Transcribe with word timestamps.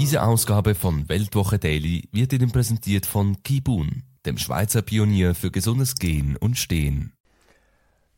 Diese 0.00 0.22
Ausgabe 0.22 0.74
von 0.74 1.10
Weltwoche 1.10 1.58
Daily 1.58 2.08
wird 2.10 2.32
Ihnen 2.32 2.50
präsentiert 2.50 3.04
von 3.04 3.42
Kibun, 3.42 4.02
dem 4.24 4.38
Schweizer 4.38 4.80
Pionier 4.80 5.34
für 5.34 5.50
gesundes 5.50 5.94
Gehen 5.94 6.38
und 6.38 6.56
Stehen. 6.56 7.12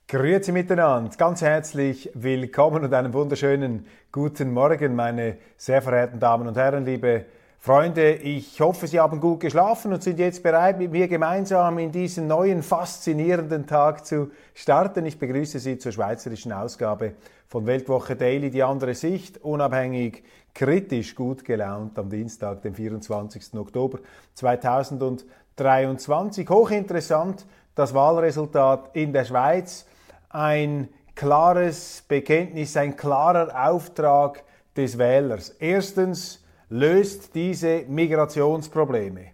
Grüezi 0.06 0.52
miteinander, 0.52 1.10
ganz 1.18 1.42
herzlich 1.42 2.08
willkommen 2.14 2.84
und 2.84 2.94
einen 2.94 3.12
wunderschönen 3.12 3.84
guten 4.12 4.52
Morgen, 4.52 4.94
meine 4.94 5.38
sehr 5.56 5.82
verehrten 5.82 6.20
Damen 6.20 6.46
und 6.46 6.56
Herren, 6.56 6.84
liebe 6.84 7.24
Freunde. 7.64 8.14
Ich 8.14 8.60
hoffe, 8.60 8.88
Sie 8.88 8.98
haben 8.98 9.20
gut 9.20 9.38
geschlafen 9.38 9.92
und 9.92 10.02
sind 10.02 10.18
jetzt 10.18 10.42
bereit, 10.42 10.78
mit 10.78 10.90
mir 10.90 11.06
gemeinsam 11.06 11.78
in 11.78 11.92
diesen 11.92 12.26
neuen, 12.26 12.60
faszinierenden 12.60 13.68
Tag 13.68 14.04
zu 14.04 14.32
starten. 14.52 15.06
Ich 15.06 15.16
begrüße 15.16 15.60
Sie 15.60 15.78
zur 15.78 15.92
schweizerischen 15.92 16.52
Ausgabe 16.52 17.12
von 17.46 17.64
Weltwoche 17.64 18.16
Daily, 18.16 18.50
die 18.50 18.64
andere 18.64 18.96
Sicht, 18.96 19.44
unabhängig, 19.44 20.24
kritisch, 20.52 21.14
gut 21.14 21.44
gelaunt 21.44 21.96
am 22.00 22.10
Dienstag, 22.10 22.62
dem 22.62 22.74
24. 22.74 23.54
Oktober 23.54 24.00
2023. 24.34 26.50
Hochinteressant 26.50 27.46
das 27.76 27.94
Wahlresultat 27.94 28.90
in 28.94 29.12
der 29.12 29.24
Schweiz 29.24 29.86
ein 30.30 30.88
klares 31.14 32.02
Bekenntnis, 32.08 32.76
ein 32.76 32.96
klarer 32.96 33.70
Auftrag 33.70 34.42
des 34.76 34.98
Wählers. 34.98 35.50
Erstens, 35.60 36.41
löst 36.72 37.34
diese 37.34 37.84
Migrationsprobleme. 37.86 39.32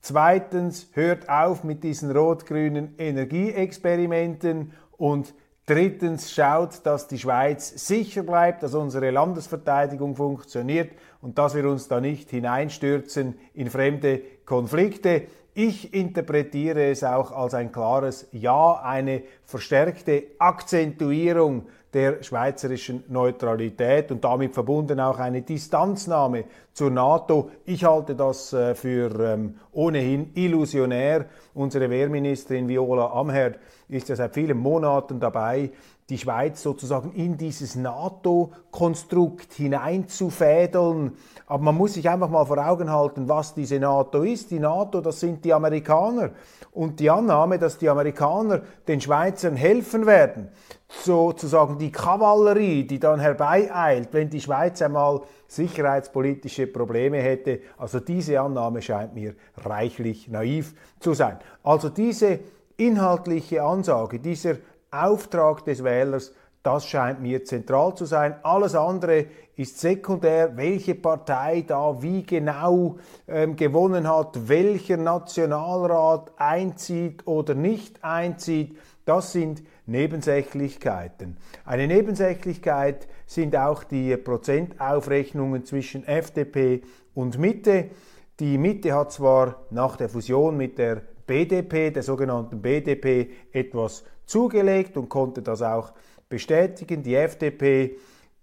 Zweitens, 0.00 0.88
hört 0.94 1.28
auf 1.28 1.62
mit 1.62 1.84
diesen 1.84 2.10
rot-grünen 2.10 2.96
Energieexperimenten. 2.98 4.72
Und 4.96 5.32
drittens, 5.66 6.32
schaut, 6.32 6.84
dass 6.84 7.06
die 7.06 7.18
Schweiz 7.18 7.86
sicher 7.86 8.24
bleibt, 8.24 8.64
dass 8.64 8.74
unsere 8.74 9.10
Landesverteidigung 9.10 10.16
funktioniert 10.16 10.90
und 11.20 11.38
dass 11.38 11.54
wir 11.54 11.68
uns 11.68 11.86
da 11.86 12.00
nicht 12.00 12.28
hineinstürzen 12.30 13.38
in 13.54 13.70
fremde 13.70 14.20
Konflikte. 14.44 15.28
Ich 15.54 15.94
interpretiere 15.94 16.90
es 16.90 17.04
auch 17.04 17.30
als 17.30 17.54
ein 17.54 17.70
klares 17.70 18.26
Ja, 18.32 18.80
eine 18.82 19.22
verstärkte 19.44 20.24
Akzentuierung 20.40 21.66
der 21.92 22.22
schweizerischen 22.22 23.04
Neutralität 23.08 24.12
und 24.12 24.22
damit 24.22 24.54
verbunden 24.54 25.00
auch 25.00 25.18
eine 25.18 25.42
Distanznahme 25.42 26.44
zur 26.72 26.90
NATO. 26.90 27.50
Ich 27.64 27.84
halte 27.84 28.14
das 28.14 28.52
äh, 28.52 28.74
für 28.74 29.10
ähm, 29.20 29.56
ohnehin 29.72 30.30
illusionär. 30.34 31.26
Unsere 31.54 31.90
Wehrministerin 31.90 32.68
Viola 32.68 33.12
Amherd 33.12 33.58
ist 33.88 34.08
ja 34.08 34.16
seit 34.16 34.34
vielen 34.34 34.58
Monaten 34.58 35.18
dabei, 35.18 35.70
die 36.10 36.18
Schweiz 36.18 36.62
sozusagen 36.62 37.12
in 37.12 37.36
dieses 37.36 37.76
NATO-Konstrukt 37.76 39.52
hineinzufädeln. 39.54 41.12
Aber 41.46 41.62
man 41.62 41.76
muss 41.76 41.94
sich 41.94 42.08
einfach 42.08 42.28
mal 42.28 42.44
vor 42.44 42.58
Augen 42.58 42.90
halten, 42.90 43.28
was 43.28 43.54
diese 43.54 43.78
NATO 43.78 44.22
ist. 44.22 44.50
Die 44.50 44.58
NATO, 44.58 45.00
das 45.00 45.20
sind 45.20 45.44
die 45.44 45.54
Amerikaner. 45.54 46.30
Und 46.72 47.00
die 47.00 47.08
Annahme, 47.10 47.58
dass 47.58 47.78
die 47.78 47.88
Amerikaner 47.88 48.62
den 48.86 49.00
Schweizern 49.00 49.56
helfen 49.56 50.06
werden, 50.06 50.48
sozusagen 50.88 51.78
die 51.78 51.92
Kavallerie, 51.92 52.84
die 52.84 52.98
dann 52.98 53.20
herbeieilt, 53.20 54.08
wenn 54.12 54.28
die 54.28 54.40
Schweiz 54.40 54.82
einmal 54.82 55.22
sicherheitspolitische 55.46 56.66
Probleme 56.66 57.18
hätte, 57.18 57.60
also 57.78 58.00
diese 58.00 58.40
Annahme 58.40 58.82
scheint 58.82 59.14
mir 59.14 59.34
reichlich 59.56 60.28
naiv 60.28 60.74
zu 60.98 61.14
sein. 61.14 61.38
Also 61.62 61.88
diese 61.88 62.40
inhaltliche 62.76 63.62
Ansage, 63.62 64.18
dieser 64.18 64.56
Auftrag 64.90 65.64
des 65.64 65.84
Wählers, 65.84 66.32
das 66.62 66.86
scheint 66.86 67.22
mir 67.22 67.44
zentral 67.44 67.94
zu 67.94 68.04
sein. 68.04 68.34
Alles 68.42 68.74
andere 68.74 69.26
ist 69.56 69.78
sekundär, 69.78 70.56
welche 70.56 70.94
Partei 70.94 71.64
da 71.66 72.02
wie 72.02 72.22
genau 72.22 72.98
ähm, 73.26 73.56
gewonnen 73.56 74.06
hat, 74.06 74.48
welcher 74.48 74.98
Nationalrat 74.98 76.32
einzieht 76.36 77.26
oder 77.26 77.54
nicht 77.54 78.04
einzieht. 78.04 78.76
Das 79.06 79.32
sind 79.32 79.62
Nebensächlichkeiten. 79.86 81.38
Eine 81.64 81.86
Nebensächlichkeit 81.86 83.08
sind 83.26 83.56
auch 83.56 83.82
die 83.82 84.16
Prozentaufrechnungen 84.16 85.64
zwischen 85.64 86.04
FDP 86.04 86.82
und 87.14 87.38
Mitte. 87.38 87.90
Die 88.38 88.58
Mitte 88.58 88.94
hat 88.94 89.12
zwar 89.12 89.62
nach 89.70 89.96
der 89.96 90.10
Fusion 90.10 90.56
mit 90.56 90.78
der 90.78 91.02
BDP, 91.26 91.90
der 91.90 92.02
sogenannten 92.02 92.60
BDP, 92.60 93.30
etwas 93.52 94.04
zugelegt 94.30 94.96
und 94.96 95.08
konnte 95.08 95.42
das 95.42 95.60
auch 95.60 95.92
bestätigen. 96.28 97.02
Die 97.02 97.16
FDP, 97.16 97.96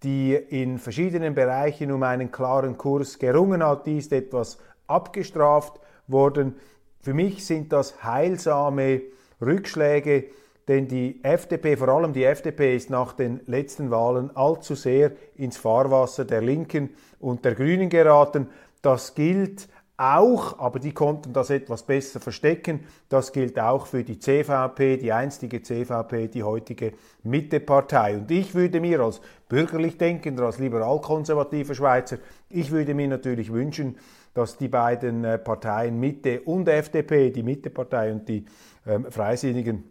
die 0.04 0.36
in 0.36 0.78
verschiedenen 0.78 1.34
Bereichen 1.34 1.92
um 1.92 2.04
einen 2.04 2.32
klaren 2.32 2.78
Kurs 2.78 3.18
gerungen 3.18 3.64
hat, 3.64 3.88
die 3.88 3.98
ist 3.98 4.12
etwas 4.14 4.60
abgestraft 4.86 5.80
worden. 6.08 6.56
Für 7.02 7.14
mich 7.14 7.46
sind 7.46 7.72
das 7.72 8.04
heilsame 8.04 9.02
Rückschläge, 9.42 10.26
denn 10.68 10.88
die 10.88 11.24
FDP, 11.24 11.78
vor 11.78 11.88
allem 11.88 12.12
die 12.12 12.26
FDP, 12.26 12.76
ist 12.76 12.90
nach 12.90 13.14
den 13.14 13.40
letzten 13.46 13.90
Wahlen 13.90 14.36
allzu 14.36 14.76
sehr 14.76 15.14
ins 15.36 15.58
Fahrwasser 15.58 16.26
der 16.26 16.42
Linken 16.42 16.90
und 17.20 17.46
der 17.46 17.56
Grünen 17.56 17.90
geraten. 17.90 18.50
Das 18.82 19.16
gilt 19.16 19.70
auch, 19.98 20.60
aber 20.60 20.80
die 20.80 20.94
konnten 20.94 21.34
das 21.34 21.50
etwas 21.50 21.84
besser 21.84 22.20
verstecken. 22.20 22.82
Das 23.10 23.34
gilt 23.34 23.60
auch 23.60 23.88
für 23.88 24.04
die 24.04 24.20
CVP, 24.20 24.98
die 24.98 25.12
einstige 25.12 25.64
CVP, 25.64 26.28
die 26.28 26.44
heutige 26.44 26.94
Mittepartei. 27.24 28.18
Und 28.18 28.30
ich 28.30 28.54
würde 28.54 28.80
mir 28.80 29.00
als 29.00 29.20
bürgerlich 29.50 29.98
denkender, 29.98 30.44
als 30.44 30.60
liberal-konservativer 30.60 31.74
Schweizer, 31.74 32.18
ich 32.50 32.72
würde 32.72 32.94
mir 32.94 33.08
natürlich 33.08 33.52
wünschen, 33.52 33.98
dass 34.36 34.56
die 34.58 34.68
beiden 34.68 35.24
äh, 35.24 35.40
Parteien 35.40 36.00
Mitte 36.00 36.42
und 36.42 36.70
FDP, 36.70 37.32
die 37.32 37.42
Mittepartei 37.42 38.12
und 38.12 38.30
die 38.30 38.46
ähm, 38.86 39.06
Freisinnigen, 39.10 39.84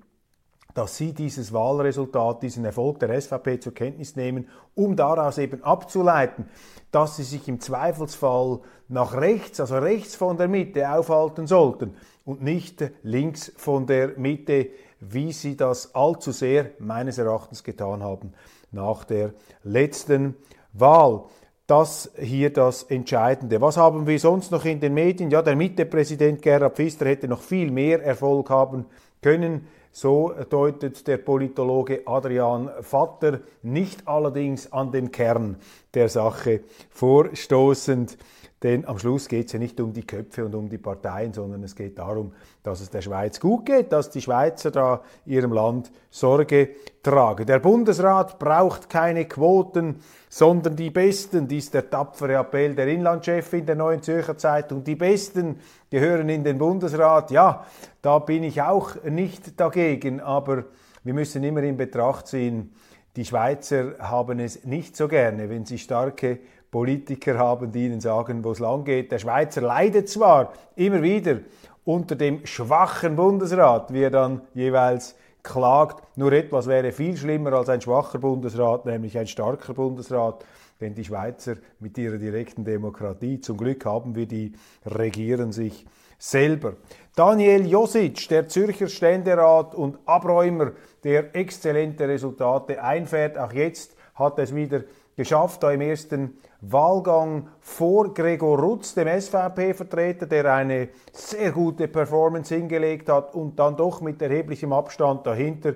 dass 0.76 0.98
sie 0.98 1.14
dieses 1.14 1.54
Wahlresultat, 1.54 2.42
diesen 2.42 2.66
Erfolg 2.66 2.98
der 2.98 3.19
SVP 3.19 3.60
zur 3.60 3.72
Kenntnis 3.72 4.14
nehmen, 4.14 4.47
um 4.75 4.94
daraus 4.94 5.38
eben 5.38 5.64
abzuleiten, 5.64 6.50
dass 6.91 7.16
sie 7.16 7.22
sich 7.22 7.48
im 7.48 7.60
Zweifelsfall 7.60 8.60
nach 8.88 9.14
rechts, 9.14 9.59
also 9.59 9.78
rechts 9.78 10.16
von 10.16 10.37
der 10.37 10.48
Mitte 10.48 10.91
aufhalten 10.91 11.47
sollten 11.47 11.97
und 12.26 12.42
nicht 12.42 12.84
links 13.03 13.50
von 13.56 13.87
der 13.87 14.19
Mitte, 14.19 14.69
wie 15.00 15.32
sie 15.32 15.56
das 15.56 15.94
allzu 15.94 16.31
sehr 16.31 16.72
meines 16.78 17.16
Erachtens 17.16 17.64
getan 17.64 18.03
haben 18.03 18.34
nach 18.70 19.04
der 19.04 19.32
letzten 19.62 20.34
Wahl. 20.75 21.25
Das 21.66 22.12
hier 22.20 22.53
das 22.53 22.82
Entscheidende. 22.82 23.62
Was 23.62 23.78
haben 23.78 24.06
wir 24.06 24.20
sonst 24.20 24.53
noch 24.53 24.66
in 24.66 24.81
den 24.81 24.93
Medien? 24.93 25.31
Ja, 25.31 25.41
der 25.41 25.56
Mitte-Präsident 25.56 26.43
Gerhard 26.43 26.76
Pfister 26.76 27.06
hätte 27.06 27.28
noch 27.28 27.41
viel 27.41 27.70
mehr 27.70 28.03
Erfolg 28.03 28.50
haben 28.50 28.84
können. 29.22 29.66
So 29.98 30.34
deutet 30.50 31.06
der 31.06 31.16
Politologe 31.16 32.02
Adrian 32.04 32.69
Vatter 32.82 33.40
nicht 33.62 34.06
allerdings 34.06 34.70
an 34.70 34.93
den 34.93 35.10
Kern 35.10 35.56
der 35.94 36.10
Sache 36.10 36.60
vorstoßend. 36.90 38.19
Denn 38.62 38.87
am 38.87 38.99
Schluss 38.99 39.29
geht 39.29 39.47
es 39.47 39.53
ja 39.53 39.58
nicht 39.58 39.79
um 39.81 39.93
die 39.93 40.06
Köpfe 40.06 40.47
und 40.47 40.55
um 40.55 40.70
die 40.70 40.79
Parteien, 40.79 41.35
sondern 41.35 41.62
es 41.62 41.76
geht 41.76 41.99
darum, 41.99 42.32
dass 42.62 42.81
es 42.81 42.88
der 42.88 43.03
Schweiz 43.03 43.38
gut 43.38 43.67
geht, 43.67 43.93
dass 43.93 44.08
die 44.08 44.23
Schweizer 44.23 44.70
da 44.70 45.03
ihrem 45.26 45.53
Land 45.53 45.93
Sorge 46.11 46.70
tragen. 47.03 47.44
Der 47.44 47.58
Bundesrat 47.58 48.38
braucht 48.38 48.88
keine 48.88 49.26
Quoten, 49.26 49.97
sondern 50.31 50.75
die 50.75 50.88
Besten, 50.88 51.47
dies 51.47 51.70
der 51.70 51.91
tapfere 51.91 52.37
Appell 52.37 52.75
der 52.75 52.88
Inlandchef 52.88 53.53
in 53.53 53.67
der 53.67 53.76
Neuen 53.76 54.03
Zürcher 54.03 54.38
Zeitung. 54.38 54.82
Die 54.85 54.97
Besten 54.97 55.61
gehören 55.91 56.31
in 56.31 56.43
den 56.43 56.56
Bundesrat. 56.56 57.31
Ja, 57.31 57.67
da 58.00 58.19
bin 58.20 58.43
ich 58.43 58.62
auch 58.62 59.02
nicht 59.05 59.61
dagegen, 59.61 60.20
aber 60.20 60.64
wir 61.05 61.12
müssen 61.12 61.44
immer 61.44 61.62
in 61.62 61.76
Betracht 61.76 62.26
ziehen, 62.26 62.73
die 63.17 63.25
Schweizer 63.25 63.99
haben 63.99 64.41
es 64.41 64.64
nicht 64.64 64.97
so 64.97 65.09
gerne, 65.09 65.49
wenn 65.49 65.64
sie 65.64 65.79
starke 65.79 66.38
Politiker 66.76 67.38
haben, 67.38 67.73
die 67.73 67.87
ihnen 67.87 68.02
sagen, 68.02 68.44
wo 68.44 68.50
es 68.50 68.58
lang 68.58 68.84
geht. 68.84 69.11
Der 69.11 69.19
Schweizer 69.19 69.62
leidet 69.62 70.11
zwar 70.11 70.52
immer 70.75 71.00
wieder 71.00 71.38
unter 71.87 72.17
dem 72.17 72.44
schwachen 72.44 73.17
Bundesrat, 73.17 73.94
wie 73.94 74.02
er 74.02 74.11
dann 74.11 74.43
jeweils 74.52 75.17
klagt. 75.43 76.02
Nur 76.19 76.32
etwas 76.32 76.67
wäre 76.67 76.93
viel 76.93 77.17
schlimmer 77.17 77.55
als 77.55 77.70
ein 77.70 77.81
schwacher 77.81 78.19
Bundesrat, 78.19 78.84
nämlich 78.84 79.17
ein 79.17 79.26
starker 79.26 79.73
Bundesrat. 79.73 80.44
Denn 80.78 80.94
die 80.94 81.05
Schweizer 81.05 81.55
mit 81.81 81.96
ihrer 81.96 82.19
direkten 82.19 82.62
Demokratie, 82.62 83.40
zum 83.40 83.56
Glück 83.56 83.87
haben 83.87 84.14
wir 84.14 84.26
die, 84.26 84.52
regieren 84.84 85.52
sich 85.52 85.87
selber. 86.19 86.75
Daniel 87.14 87.67
Josic, 87.67 88.28
der 88.28 88.49
Zürcher 88.49 88.88
Ständerat 88.88 89.75
und 89.75 89.96
Abräumer, 90.05 90.73
der 91.05 91.34
exzellente 91.34 92.06
Resultate 92.06 92.82
einfährt, 92.82 93.38
auch 93.38 93.55
jetzt 93.55 93.96
hat 94.14 94.38
es 94.38 94.55
wieder 94.55 94.82
geschafft, 95.17 95.62
da 95.62 95.73
im 95.73 95.81
ersten 95.81 96.37
Wahlgang 96.61 97.49
vor 97.61 98.14
Gregor 98.14 98.58
Rutz, 98.58 98.94
dem 98.94 99.08
SVP-Vertreter, 99.08 100.26
der 100.26 100.53
eine 100.53 100.88
sehr 101.12 101.53
gute 101.53 101.88
Performance 101.88 102.55
hingelegt 102.55 103.08
hat 103.08 103.35
und 103.35 103.58
dann 103.58 103.76
doch 103.76 104.00
mit 104.00 104.20
erheblichem 104.23 104.73
Abstand 104.73 105.26
dahinter 105.26 105.75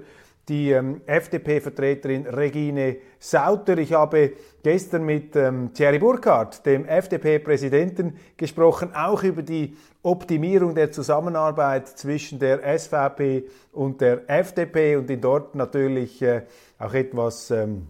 die 0.50 0.72
ähm, 0.72 1.00
FDP-Vertreterin 1.06 2.26
Regine 2.26 2.96
Sauter. 3.20 3.78
Ich 3.78 3.92
habe 3.92 4.32
gestern 4.64 5.04
mit 5.04 5.36
ähm, 5.36 5.72
Thierry 5.72 6.00
Burkhardt, 6.00 6.66
dem 6.66 6.86
FDP-Präsidenten, 6.86 8.16
gesprochen, 8.36 8.90
auch 8.94 9.22
über 9.22 9.42
die 9.42 9.76
Optimierung 10.02 10.74
der 10.74 10.90
Zusammenarbeit 10.90 11.86
zwischen 11.88 12.40
der 12.40 12.78
SVP 12.78 13.44
und 13.72 14.00
der 14.00 14.28
FDP 14.28 14.96
und 14.96 15.08
ihn 15.08 15.20
dort 15.20 15.54
natürlich 15.54 16.20
äh, 16.20 16.42
auch 16.78 16.94
etwas 16.94 17.52
ähm, 17.52 17.86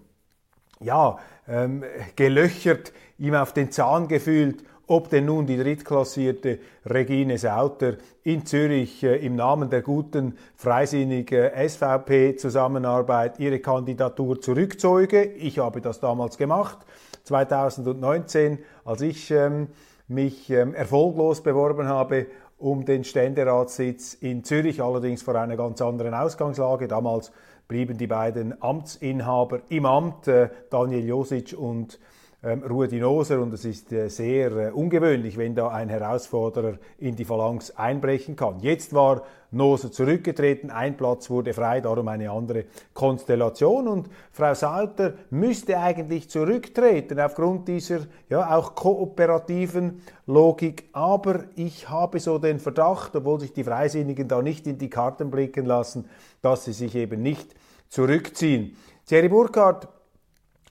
ja, 0.80 1.18
ähm, 1.48 1.84
gelöchert, 2.16 2.92
ihm 3.18 3.34
auf 3.34 3.52
den 3.52 3.70
Zahn 3.70 4.08
gefühlt, 4.08 4.64
ob 4.86 5.08
denn 5.08 5.26
nun 5.26 5.46
die 5.46 5.56
drittklassierte 5.56 6.58
Regine 6.84 7.38
Sauter 7.38 7.94
in 8.24 8.44
Zürich 8.44 9.04
äh, 9.04 9.24
im 9.24 9.36
Namen 9.36 9.70
der 9.70 9.82
guten, 9.82 10.36
freisinnigen 10.56 11.50
SVP-Zusammenarbeit 11.54 13.38
ihre 13.38 13.60
Kandidatur 13.60 14.40
zurückzeuge. 14.40 15.22
Ich 15.22 15.60
habe 15.60 15.80
das 15.80 16.00
damals 16.00 16.38
gemacht, 16.38 16.78
2019, 17.24 18.58
als 18.84 19.02
ich 19.02 19.30
ähm, 19.30 19.68
mich 20.08 20.50
ähm, 20.50 20.74
erfolglos 20.74 21.42
beworben 21.42 21.86
habe 21.86 22.26
um 22.58 22.84
den 22.84 23.04
Ständeratssitz 23.04 24.14
in 24.14 24.44
Zürich, 24.44 24.82
allerdings 24.82 25.22
vor 25.22 25.34
einer 25.34 25.56
ganz 25.56 25.80
anderen 25.80 26.12
Ausgangslage. 26.12 26.88
Damals 26.88 27.32
blieben 27.70 27.96
die 27.96 28.08
beiden 28.08 28.60
Amtsinhaber 28.60 29.60
im 29.68 29.86
Amt, 29.86 30.26
äh, 30.26 30.48
Daniel 30.70 31.06
Josic 31.06 31.56
und 31.56 32.00
Rudi 32.42 33.00
Noser 33.00 33.38
und 33.42 33.52
es 33.52 33.66
ist 33.66 33.92
äh, 33.92 34.08
sehr 34.08 34.50
äh, 34.52 34.70
ungewöhnlich, 34.70 35.36
wenn 35.36 35.54
da 35.54 35.68
ein 35.68 35.90
Herausforderer 35.90 36.78
in 36.96 37.14
die 37.14 37.26
Phalanx 37.26 37.72
einbrechen 37.72 38.34
kann. 38.34 38.60
Jetzt 38.60 38.94
war 38.94 39.24
Noser 39.50 39.92
zurückgetreten, 39.92 40.70
ein 40.70 40.96
Platz 40.96 41.28
wurde 41.28 41.52
frei, 41.52 41.82
darum 41.82 42.08
eine 42.08 42.30
andere 42.30 42.64
Konstellation 42.94 43.88
und 43.88 44.08
Frau 44.32 44.54
Salter 44.54 45.12
müsste 45.28 45.78
eigentlich 45.78 46.30
zurücktreten 46.30 47.20
aufgrund 47.20 47.68
dieser 47.68 48.06
ja 48.30 48.56
auch 48.56 48.74
kooperativen 48.74 50.00
Logik, 50.26 50.88
aber 50.92 51.44
ich 51.56 51.90
habe 51.90 52.20
so 52.20 52.38
den 52.38 52.58
Verdacht, 52.58 53.14
obwohl 53.16 53.40
sich 53.40 53.52
die 53.52 53.64
Freisinnigen 53.64 54.28
da 54.28 54.40
nicht 54.40 54.66
in 54.66 54.78
die 54.78 54.88
Karten 54.88 55.30
blicken 55.30 55.66
lassen, 55.66 56.08
dass 56.40 56.64
sie 56.64 56.72
sich 56.72 56.94
eben 56.94 57.20
nicht 57.20 57.54
zurückziehen. 57.90 58.76
Thierry 59.04 59.28
Burkhardt 59.28 59.88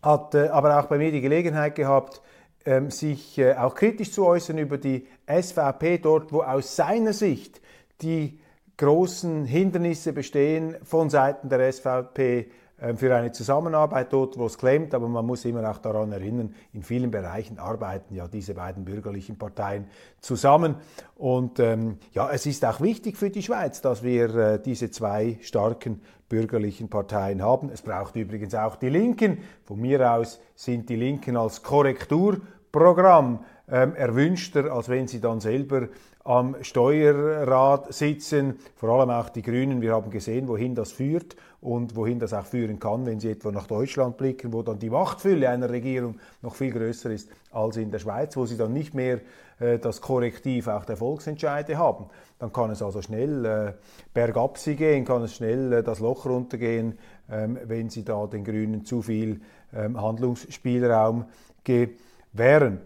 hat 0.01 0.35
äh, 0.35 0.47
aber 0.47 0.79
auch 0.79 0.85
bei 0.85 0.97
mir 0.97 1.11
die 1.11 1.21
Gelegenheit 1.21 1.75
gehabt, 1.75 2.21
ähm, 2.65 2.91
sich 2.91 3.37
äh, 3.37 3.55
auch 3.55 3.75
kritisch 3.75 4.11
zu 4.11 4.25
äußern 4.25 4.57
über 4.57 4.77
die 4.77 5.07
SVP 5.27 5.99
dort, 5.99 6.31
wo 6.31 6.41
aus 6.41 6.75
seiner 6.75 7.13
Sicht 7.13 7.61
die 8.01 8.39
großen 8.77 9.45
Hindernisse 9.45 10.13
bestehen 10.13 10.75
von 10.83 11.09
Seiten 11.09 11.49
der 11.49 11.71
SVP 11.71 12.49
für 12.95 13.15
eine 13.15 13.31
Zusammenarbeit 13.31 14.13
dort, 14.13 14.37
wo 14.37 14.45
es 14.45 14.57
klemmt, 14.57 14.93
aber 14.93 15.07
man 15.07 15.25
muss 15.25 15.45
immer 15.45 15.69
auch 15.69 15.79
daran 15.79 16.11
erinnern, 16.11 16.53
in 16.73 16.83
vielen 16.83 17.11
Bereichen 17.11 17.59
arbeiten 17.59 18.15
ja 18.15 18.27
diese 18.27 18.53
beiden 18.53 18.85
bürgerlichen 18.85 19.37
Parteien 19.37 19.87
zusammen. 20.21 20.75
Und 21.15 21.59
ähm, 21.59 21.97
ja, 22.13 22.29
es 22.31 22.45
ist 22.45 22.63
auch 22.65 22.81
wichtig 22.81 23.17
für 23.17 23.29
die 23.29 23.43
Schweiz, 23.43 23.81
dass 23.81 24.03
wir 24.03 24.35
äh, 24.35 24.61
diese 24.61 24.91
zwei 24.91 25.37
starken 25.41 26.01
bürgerlichen 26.29 26.89
Parteien 26.89 27.41
haben. 27.41 27.69
Es 27.69 27.81
braucht 27.81 28.15
übrigens 28.15 28.55
auch 28.55 28.75
die 28.75 28.89
Linken. 28.89 29.39
Von 29.65 29.81
mir 29.81 30.13
aus 30.13 30.39
sind 30.55 30.87
die 30.89 30.95
Linken 30.95 31.35
als 31.35 31.63
Korrekturprogramm 31.63 33.39
ähm, 33.71 33.95
erwünschter, 33.95 34.71
als 34.71 34.89
wenn 34.89 35.07
sie 35.07 35.21
dann 35.21 35.39
selber 35.39 35.87
am 36.23 36.55
Steuerrad 36.61 37.93
sitzen, 37.93 38.59
vor 38.75 38.89
allem 38.89 39.09
auch 39.09 39.29
die 39.29 39.41
Grünen. 39.41 39.81
Wir 39.81 39.93
haben 39.93 40.11
gesehen, 40.11 40.47
wohin 40.47 40.75
das 40.75 40.91
führt 40.91 41.35
und 41.61 41.95
wohin 41.95 42.19
das 42.19 42.33
auch 42.33 42.45
führen 42.45 42.79
kann, 42.79 43.05
wenn 43.05 43.19
sie 43.19 43.31
etwa 43.31 43.51
nach 43.51 43.67
Deutschland 43.67 44.17
blicken, 44.17 44.53
wo 44.53 44.61
dann 44.61 44.79
die 44.79 44.89
Machtfülle 44.89 45.49
einer 45.49 45.69
Regierung 45.69 46.19
noch 46.41 46.55
viel 46.55 46.71
größer 46.71 47.09
ist 47.09 47.29
als 47.51 47.77
in 47.77 47.89
der 47.89 47.99
Schweiz, 47.99 48.35
wo 48.37 48.45
sie 48.45 48.57
dann 48.57 48.73
nicht 48.73 48.93
mehr 48.93 49.21
äh, 49.59 49.79
das 49.79 50.01
Korrektiv 50.01 50.67
auch 50.67 50.85
der 50.85 50.97
Volksentscheide 50.97 51.77
haben. 51.77 52.05
Dann 52.37 52.53
kann 52.53 52.69
es 52.69 52.81
also 52.81 53.01
schnell 53.01 53.45
äh, 53.45 53.73
bergab 54.13 54.57
sie 54.57 54.75
gehen, 54.75 55.05
kann 55.05 55.23
es 55.23 55.35
schnell 55.35 55.73
äh, 55.73 55.83
das 55.83 55.99
Loch 55.99 56.25
runtergehen, 56.25 56.97
ähm, 57.29 57.57
wenn 57.65 57.89
sie 57.89 58.03
da 58.03 58.27
den 58.27 58.43
Grünen 58.43 58.85
zu 58.85 59.01
viel 59.01 59.41
ähm, 59.73 59.99
Handlungsspielraum 59.99 61.25
gewähren. 61.63 62.81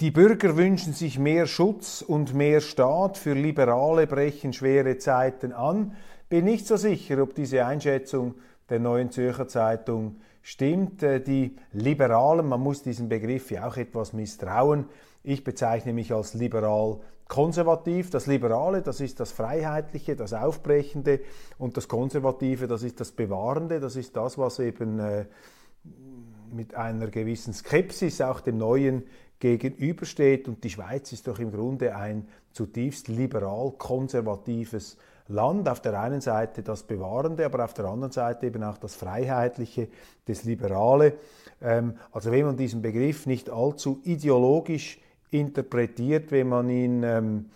Die 0.00 0.10
Bürger 0.10 0.58
wünschen 0.58 0.92
sich 0.92 1.18
mehr 1.18 1.46
Schutz 1.46 2.02
und 2.02 2.34
mehr 2.34 2.60
Staat. 2.60 3.16
Für 3.16 3.32
Liberale 3.32 4.06
brechen 4.06 4.52
schwere 4.52 4.98
Zeiten 4.98 5.54
an. 5.54 5.96
Bin 6.28 6.44
nicht 6.44 6.66
so 6.66 6.76
sicher, 6.76 7.22
ob 7.22 7.34
diese 7.34 7.64
Einschätzung 7.64 8.34
der 8.68 8.78
Neuen 8.78 9.10
Zürcher 9.10 9.48
Zeitung 9.48 10.16
stimmt. 10.42 11.02
Äh, 11.02 11.22
die 11.22 11.56
Liberalen, 11.72 12.46
man 12.46 12.60
muss 12.60 12.82
diesen 12.82 13.08
Begriff 13.08 13.50
ja 13.50 13.66
auch 13.66 13.78
etwas 13.78 14.12
misstrauen. 14.12 14.84
Ich 15.22 15.44
bezeichne 15.44 15.94
mich 15.94 16.12
als 16.12 16.34
liberal 16.34 17.00
konservativ. 17.26 18.10
Das 18.10 18.26
Liberale, 18.26 18.82
das 18.82 19.00
ist 19.00 19.18
das 19.18 19.32
Freiheitliche, 19.32 20.14
das 20.14 20.34
Aufbrechende 20.34 21.20
und 21.56 21.78
das 21.78 21.88
Konservative, 21.88 22.66
das 22.66 22.82
ist 22.82 23.00
das 23.00 23.12
Bewahrende, 23.12 23.80
das 23.80 23.96
ist 23.96 24.14
das, 24.14 24.36
was 24.36 24.58
eben 24.58 24.98
äh, 24.98 25.24
mit 26.52 26.74
einer 26.74 27.08
gewissen 27.08 27.54
Skepsis 27.54 28.20
auch 28.20 28.40
dem 28.40 28.58
Neuen 28.58 29.04
gegenübersteht. 29.38 30.48
Und 30.48 30.64
die 30.64 30.70
Schweiz 30.70 31.12
ist 31.12 31.26
doch 31.26 31.38
im 31.38 31.52
Grunde 31.52 31.94
ein 31.96 32.28
zutiefst 32.52 33.08
liberal-konservatives 33.08 34.96
Land. 35.28 35.68
Auf 35.68 35.80
der 35.80 36.00
einen 36.00 36.20
Seite 36.20 36.62
das 36.62 36.84
Bewahrende, 36.84 37.44
aber 37.44 37.64
auf 37.64 37.74
der 37.74 37.86
anderen 37.86 38.12
Seite 38.12 38.46
eben 38.46 38.62
auch 38.62 38.78
das 38.78 38.94
Freiheitliche, 38.94 39.88
das 40.26 40.44
Liberale. 40.44 41.14
Ähm, 41.60 41.94
also 42.12 42.30
wenn 42.30 42.46
man 42.46 42.56
diesen 42.56 42.82
Begriff 42.82 43.26
nicht 43.26 43.50
allzu 43.50 44.00
ideologisch 44.04 45.00
interpretiert, 45.30 46.30
wenn 46.30 46.48
man 46.48 46.70
ihn 46.70 47.02
ähm, 47.02 47.46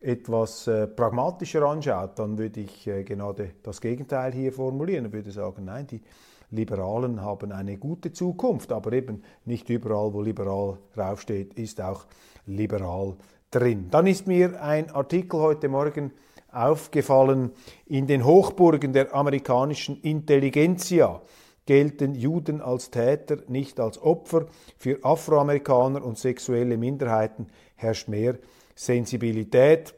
etwas 0.00 0.66
äh, 0.68 0.86
pragmatischer 0.86 1.62
anschaut, 1.62 2.18
dann 2.18 2.38
würde 2.38 2.60
ich 2.60 2.86
äh, 2.86 3.02
genau 3.02 3.34
das 3.62 3.80
Gegenteil 3.80 4.32
hier 4.32 4.52
formulieren. 4.52 5.06
Ich 5.06 5.12
würde 5.12 5.32
sagen, 5.32 5.64
nein, 5.64 5.86
die 5.88 6.00
Liberalen 6.50 7.20
haben 7.22 7.52
eine 7.52 7.76
gute 7.76 8.12
Zukunft, 8.12 8.72
aber 8.72 8.92
eben 8.92 9.22
nicht 9.44 9.68
überall, 9.68 10.12
wo 10.12 10.22
liberal 10.22 10.78
draufsteht, 10.94 11.54
ist 11.54 11.80
auch 11.80 12.06
liberal 12.46 13.16
drin. 13.50 13.88
Dann 13.90 14.06
ist 14.06 14.26
mir 14.26 14.62
ein 14.62 14.90
Artikel 14.90 15.40
heute 15.40 15.68
Morgen 15.68 16.12
aufgefallen, 16.50 17.50
in 17.86 18.06
den 18.06 18.24
Hochburgen 18.24 18.92
der 18.92 19.14
amerikanischen 19.14 20.00
Intelligenzia 20.00 21.20
gelten 21.66 22.14
Juden 22.14 22.62
als 22.62 22.90
Täter, 22.90 23.36
nicht 23.48 23.78
als 23.78 24.00
Opfer. 24.00 24.46
Für 24.78 25.04
Afroamerikaner 25.04 26.02
und 26.02 26.16
sexuelle 26.16 26.78
Minderheiten 26.78 27.48
herrscht 27.76 28.08
mehr 28.08 28.38
Sensibilität. 28.74 29.94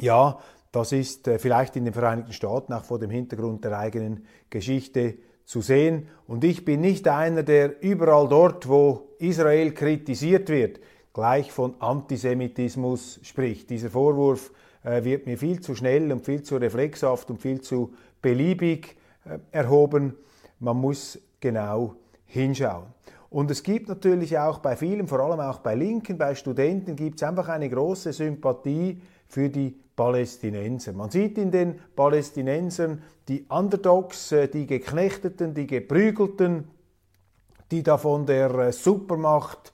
Ja, 0.00 0.40
das 0.72 0.90
ist 0.90 1.28
äh, 1.28 1.38
vielleicht 1.38 1.76
in 1.76 1.84
den 1.84 1.94
Vereinigten 1.94 2.32
Staaten 2.32 2.72
auch 2.72 2.82
vor 2.82 2.98
dem 2.98 3.10
Hintergrund 3.10 3.64
der 3.64 3.78
eigenen 3.78 4.26
Geschichte 4.50 5.14
zu 5.44 5.60
sehen. 5.60 6.08
Und 6.26 6.44
ich 6.44 6.64
bin 6.64 6.80
nicht 6.80 7.06
einer, 7.08 7.42
der 7.42 7.82
überall 7.82 8.28
dort, 8.28 8.68
wo 8.68 9.08
Israel 9.18 9.72
kritisiert 9.72 10.48
wird, 10.48 10.80
gleich 11.12 11.52
von 11.52 11.74
Antisemitismus 11.80 13.20
spricht. 13.22 13.70
Dieser 13.70 13.90
Vorwurf 13.90 14.52
äh, 14.82 15.04
wird 15.04 15.26
mir 15.26 15.38
viel 15.38 15.60
zu 15.60 15.74
schnell 15.74 16.10
und 16.12 16.24
viel 16.24 16.42
zu 16.42 16.56
reflexhaft 16.56 17.30
und 17.30 17.40
viel 17.40 17.60
zu 17.60 17.92
beliebig 18.20 18.96
äh, 19.24 19.38
erhoben. 19.52 20.14
Man 20.58 20.76
muss 20.78 21.18
genau 21.40 21.96
hinschauen. 22.26 22.86
Und 23.30 23.50
es 23.50 23.62
gibt 23.62 23.88
natürlich 23.88 24.38
auch 24.38 24.58
bei 24.58 24.76
vielen, 24.76 25.08
vor 25.08 25.18
allem 25.20 25.40
auch 25.40 25.58
bei 25.58 25.74
Linken, 25.74 26.16
bei 26.16 26.34
Studenten, 26.34 26.94
gibt 26.94 27.20
es 27.20 27.28
einfach 27.28 27.48
eine 27.48 27.68
große 27.68 28.12
Sympathie 28.12 29.00
für 29.28 29.48
die 29.48 29.78
Palästinenser. 29.96 30.92
Man 30.92 31.10
sieht 31.10 31.38
in 31.38 31.50
den 31.50 31.78
Palästinensern 31.94 33.02
die 33.28 33.44
Underdogs, 33.48 34.32
äh, 34.32 34.48
die 34.48 34.66
Geknechteten, 34.66 35.54
die 35.54 35.66
Geprügelten, 35.66 36.68
die 37.70 37.82
da 37.82 37.96
von 37.96 38.26
der 38.26 38.50
äh, 38.54 38.72
Supermacht 38.72 39.72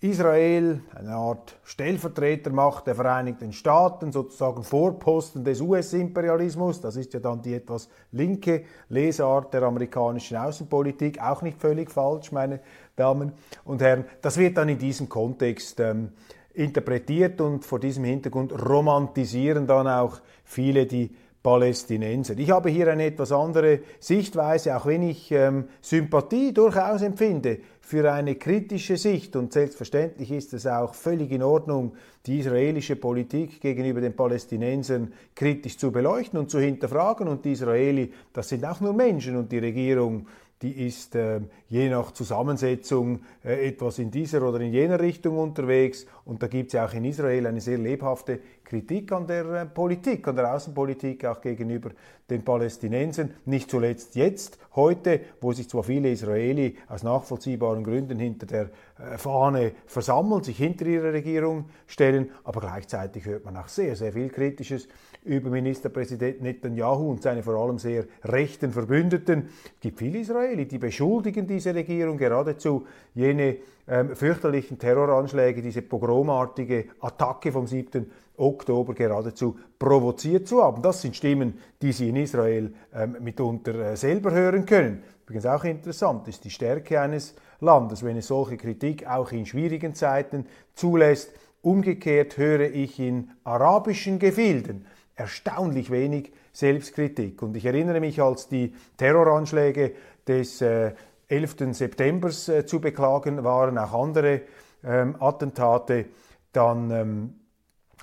Israel, 0.00 0.80
eine 0.94 1.16
Art 1.16 1.56
Stellvertretermacht 1.64 2.86
der 2.86 2.94
Vereinigten 2.94 3.52
Staaten, 3.52 4.12
sozusagen 4.12 4.62
Vorposten 4.62 5.42
des 5.42 5.60
US-Imperialismus. 5.60 6.80
Das 6.80 6.94
ist 6.94 7.14
ja 7.14 7.18
dann 7.18 7.42
die 7.42 7.54
etwas 7.54 7.88
linke 8.12 8.62
Lesart 8.90 9.52
der 9.52 9.64
amerikanischen 9.64 10.36
Außenpolitik, 10.36 11.20
auch 11.20 11.42
nicht 11.42 11.60
völlig 11.60 11.90
falsch, 11.90 12.30
meine 12.30 12.60
Damen 12.94 13.32
und 13.64 13.82
Herren. 13.82 14.04
Das 14.22 14.38
wird 14.38 14.56
dann 14.56 14.68
in 14.68 14.78
diesem 14.78 15.08
Kontext 15.08 15.80
ähm, 15.80 16.10
interpretiert 16.54 17.40
und 17.40 17.64
vor 17.64 17.80
diesem 17.80 18.04
Hintergrund 18.04 18.52
romantisieren 18.52 19.66
dann 19.66 19.86
auch 19.86 20.20
viele 20.44 20.86
die 20.86 21.10
Palästinenser. 21.42 22.36
Ich 22.36 22.50
habe 22.50 22.68
hier 22.68 22.90
eine 22.90 23.06
etwas 23.06 23.30
andere 23.32 23.80
Sichtweise, 24.00 24.76
auch 24.76 24.86
wenn 24.86 25.02
ich 25.02 25.30
ähm, 25.30 25.68
Sympathie 25.80 26.52
durchaus 26.52 27.02
empfinde 27.02 27.60
für 27.80 28.12
eine 28.12 28.34
kritische 28.34 28.96
Sicht 28.96 29.34
und 29.36 29.52
selbstverständlich 29.52 30.30
ist 30.32 30.52
es 30.52 30.66
auch 30.66 30.94
völlig 30.94 31.30
in 31.30 31.42
Ordnung, 31.42 31.94
die 32.26 32.40
israelische 32.40 32.96
Politik 32.96 33.60
gegenüber 33.60 34.00
den 34.00 34.14
Palästinensern 34.14 35.12
kritisch 35.34 35.78
zu 35.78 35.90
beleuchten 35.90 36.38
und 36.38 36.50
zu 36.50 36.58
hinterfragen 36.58 37.28
und 37.28 37.44
die 37.44 37.52
Israeli, 37.52 38.12
das 38.32 38.48
sind 38.48 38.66
auch 38.66 38.80
nur 38.80 38.92
Menschen 38.92 39.36
und 39.36 39.50
die 39.50 39.58
Regierung 39.58 40.26
die 40.62 40.86
ist 40.86 41.14
äh, 41.14 41.40
je 41.68 41.88
nach 41.88 42.10
Zusammensetzung 42.10 43.20
äh, 43.44 43.68
etwas 43.68 43.98
in 44.00 44.10
dieser 44.10 44.42
oder 44.42 44.60
in 44.60 44.72
jener 44.72 44.98
Richtung 44.98 45.38
unterwegs. 45.38 46.06
Und 46.24 46.42
da 46.42 46.48
gibt 46.48 46.68
es 46.68 46.72
ja 46.72 46.84
auch 46.84 46.92
in 46.94 47.04
Israel 47.04 47.46
eine 47.46 47.60
sehr 47.60 47.78
lebhafte 47.78 48.40
Kritik 48.64 49.12
an 49.12 49.26
der 49.26 49.44
äh, 49.46 49.66
Politik, 49.66 50.26
an 50.26 50.34
der 50.34 50.52
Außenpolitik, 50.52 51.24
auch 51.26 51.40
gegenüber 51.40 51.90
den 52.28 52.44
Palästinensern. 52.44 53.34
Nicht 53.44 53.70
zuletzt 53.70 54.16
jetzt, 54.16 54.58
heute, 54.74 55.20
wo 55.40 55.52
sich 55.52 55.68
zwar 55.68 55.84
viele 55.84 56.10
Israeli 56.10 56.76
aus 56.88 57.04
nachvollziehbaren 57.04 57.84
Gründen 57.84 58.18
hinter 58.18 58.46
der 58.46 58.70
äh, 58.98 59.16
Fahne 59.16 59.72
versammeln, 59.86 60.42
sich 60.42 60.56
hinter 60.56 60.86
ihre 60.86 61.12
Regierung 61.12 61.66
stellen, 61.86 62.30
aber 62.42 62.60
gleichzeitig 62.60 63.24
hört 63.26 63.44
man 63.44 63.56
auch 63.56 63.68
sehr, 63.68 63.94
sehr 63.94 64.12
viel 64.12 64.28
Kritisches 64.28 64.88
über 65.28 65.50
Ministerpräsident 65.50 66.40
Netanyahu 66.40 67.10
und 67.10 67.22
seine 67.22 67.42
vor 67.42 67.54
allem 67.54 67.78
sehr 67.78 68.04
rechten 68.24 68.72
Verbündeten. 68.72 69.50
Es 69.74 69.80
gibt 69.80 69.98
viele 69.98 70.18
Israeli, 70.18 70.66
die 70.66 70.78
beschuldigen 70.78 71.46
diese 71.46 71.74
Regierung 71.74 72.16
geradezu, 72.16 72.86
jene 73.14 73.58
ähm, 73.86 74.16
fürchterlichen 74.16 74.78
Terroranschläge, 74.78 75.62
diese 75.62 75.82
pogromartige 75.82 76.86
Attacke 77.00 77.52
vom 77.52 77.66
7. 77.66 78.10
Oktober 78.36 78.94
geradezu 78.94 79.56
provoziert 79.78 80.46
zu 80.46 80.62
haben. 80.62 80.82
Das 80.82 81.02
sind 81.02 81.16
Stimmen, 81.16 81.58
die 81.82 81.92
Sie 81.92 82.08
in 82.08 82.16
Israel 82.16 82.72
ähm, 82.94 83.16
mitunter 83.20 83.74
äh, 83.74 83.96
selber 83.96 84.32
hören 84.32 84.64
können. 84.64 85.02
Übrigens 85.24 85.46
auch 85.46 85.64
interessant 85.64 86.26
ist 86.28 86.44
die 86.44 86.50
Stärke 86.50 87.00
eines 87.00 87.34
Landes, 87.60 88.02
wenn 88.02 88.16
es 88.16 88.28
solche 88.28 88.56
Kritik 88.56 89.06
auch 89.06 89.32
in 89.32 89.44
schwierigen 89.44 89.94
Zeiten 89.94 90.46
zulässt. 90.74 91.32
Umgekehrt 91.60 92.38
höre 92.38 92.70
ich 92.70 93.00
in 93.00 93.30
arabischen 93.42 94.18
Gefilden 94.18 94.86
erstaunlich 95.18 95.90
wenig 95.90 96.32
Selbstkritik. 96.52 97.42
Und 97.42 97.56
ich 97.56 97.66
erinnere 97.66 98.00
mich, 98.00 98.22
als 98.22 98.48
die 98.48 98.74
Terroranschläge 98.96 99.92
des 100.26 100.62
äh, 100.62 100.92
11. 101.28 101.56
September 101.72 102.28
äh, 102.28 102.64
zu 102.64 102.80
beklagen 102.80 103.44
waren, 103.44 103.76
auch 103.78 103.92
andere 103.92 104.42
ähm, 104.84 105.16
Attentate, 105.20 106.06
dann 106.52 106.90
ähm, 106.90 107.34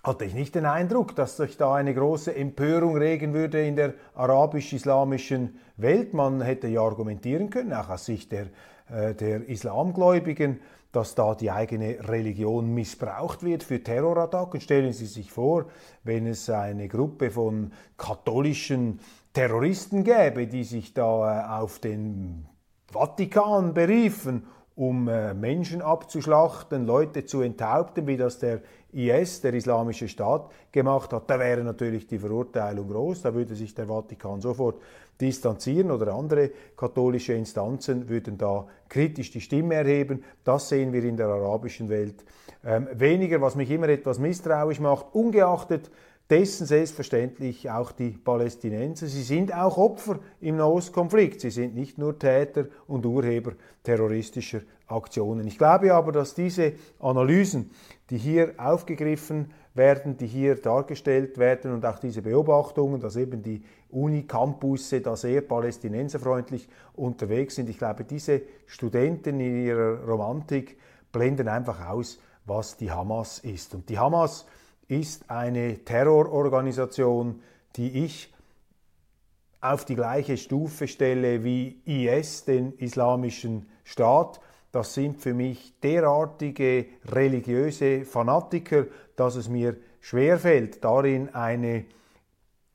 hatte 0.04 0.26
ich 0.26 0.34
nicht 0.34 0.54
den 0.56 0.66
Eindruck, 0.66 1.16
dass 1.16 1.38
sich 1.38 1.58
da 1.58 1.74
eine 1.74 1.94
große 1.96 2.36
Empörung 2.36 2.98
regen 2.98 3.34
würde 3.34 3.66
in 3.66 3.76
der 3.76 3.94
arabisch-islamischen 4.14 5.58
Welt. 5.78 6.14
Man 6.14 6.42
hätte 6.42 6.68
ja 6.68 6.82
argumentieren 6.82 7.50
können, 7.50 7.74
auch 7.74 7.90
aus 7.90 8.06
Sicht 8.06 8.32
der, 8.32 8.48
äh, 8.90 9.16
der 9.16 9.48
Islamgläubigen, 9.48 10.60
dass 10.96 11.14
da 11.14 11.36
die 11.36 11.52
eigene 11.52 12.08
Religion 12.08 12.74
missbraucht 12.74 13.44
wird 13.44 13.64
für 13.64 13.84
Terrorattacken. 13.84 14.62
Stellen 14.62 14.94
Sie 14.94 15.06
sich 15.06 15.32
vor, 15.32 15.66
wenn 16.04 16.26
es 16.26 16.50
eine 16.50 16.88
Gruppe 16.88 17.32
von 17.32 17.74
katholischen 17.98 19.00
Terroristen 19.34 20.06
gäbe, 20.06 20.48
die 20.48 20.64
sich 20.64 20.94
da 20.94 21.42
äh, 21.42 21.62
auf 21.62 21.80
den 21.80 22.48
Vatikan 22.92 23.74
beriefen, 23.74 24.48
um 24.76 25.08
äh, 25.08 25.34
Menschen 25.34 25.82
abzuschlachten, 25.82 26.86
Leute 26.86 27.26
zu 27.26 27.42
enthaupten, 27.42 28.08
wie 28.08 28.18
das 28.18 28.40
der 28.40 28.62
IS, 28.92 29.42
der 29.42 29.54
Islamische 29.54 30.08
Staat, 30.08 30.52
gemacht 30.72 31.14
hat, 31.14 31.30
da 31.30 31.40
wäre 31.40 31.64
natürlich 31.64 32.08
die 32.08 32.20
Verurteilung 32.20 32.90
groß, 32.90 33.22
da 33.22 33.34
würde 33.34 33.56
sich 33.56 33.74
der 33.74 33.88
Vatikan 33.88 34.42
sofort 34.42 34.82
distanzieren 35.20 35.92
oder 35.92 36.14
andere 36.14 36.52
katholische 36.76 37.34
Instanzen 37.34 38.10
würden 38.10 38.38
da 38.38 38.68
kritisch 38.90 39.32
die 39.32 39.42
Stimme 39.42 39.76
erheben. 39.76 40.24
Das 40.44 40.68
sehen 40.68 40.92
wir 40.92 41.04
in 41.04 41.16
der 41.16 41.28
arabischen 41.28 41.88
Welt 41.88 42.26
ähm, 42.66 42.88
weniger, 42.94 43.40
was 43.42 43.56
mich 43.56 43.72
immer 43.72 43.88
etwas 43.90 44.20
misstrauisch 44.20 44.80
macht, 44.80 45.08
ungeachtet 45.14 45.90
dessen 46.30 46.66
selbstverständlich 46.66 47.70
auch 47.70 47.92
die 47.92 48.12
Palästinenser. 48.12 49.08
Sie 49.08 49.22
sind 49.22 49.54
auch 49.54 49.78
Opfer 49.78 50.20
im 50.42 50.58
Nahostkonflikt. 50.58 51.42
Sie 51.42 51.52
sind 51.52 51.76
nicht 51.76 51.98
nur 51.98 52.18
Täter 52.18 52.66
und 52.88 53.06
Urheber 53.06 53.54
terroristischer 53.84 54.62
Aktionen. 54.88 55.48
Ich 55.48 55.58
glaube 55.58 55.94
aber, 55.94 56.12
dass 56.12 56.34
diese 56.34 56.74
Analysen, 57.00 57.72
die 58.10 58.18
hier 58.18 58.54
aufgegriffen 58.58 59.52
werden, 59.76 60.18
die 60.18 60.28
hier 60.28 60.56
dargestellt 60.56 61.38
werden 61.38 61.74
und 61.74 61.86
auch 61.86 62.00
diese 62.00 62.22
Beobachtungen, 62.22 63.00
dass 63.00 63.18
eben 63.18 63.44
die 63.44 63.64
Uni-Campusse 63.90 65.02
da 65.02 65.16
sehr 65.16 65.42
palästinenserfreundlich 65.42 66.68
unterwegs 66.94 67.56
sind. 67.56 67.70
Ich 67.70 67.78
glaube, 67.78 68.04
diese 68.04 68.42
Studenten 68.66 69.40
in 69.40 69.66
ihrer 69.66 70.04
Romantik 70.06 70.78
blenden 71.12 71.48
einfach 71.48 71.88
aus, 71.88 72.20
was 72.46 72.78
die 72.78 72.92
Hamas 72.92 73.40
ist. 73.40 73.76
Und 73.76 73.90
die 73.90 74.00
Hamas 74.00 74.46
ist 74.88 75.30
eine 75.30 75.84
Terrororganisation, 75.84 77.42
die 77.76 78.06
ich 78.06 78.34
auf 79.62 79.86
die 79.86 79.96
gleiche 79.96 80.38
Stufe 80.38 80.88
stelle 80.88 81.44
wie 81.44 81.82
IS, 81.86 82.46
den 82.46 82.74
Islamischen 82.78 83.68
Staat. 83.84 84.40
Das 84.72 84.94
sind 84.94 85.20
für 85.22 85.34
mich 85.34 85.74
derartige 85.82 86.86
religiöse 87.06 88.06
Fanatiker, 88.06 88.86
dass 89.16 89.36
es 89.36 89.50
mir 89.50 89.76
schwerfällt, 90.02 90.84
darin 90.84 91.34
eine 91.34 91.86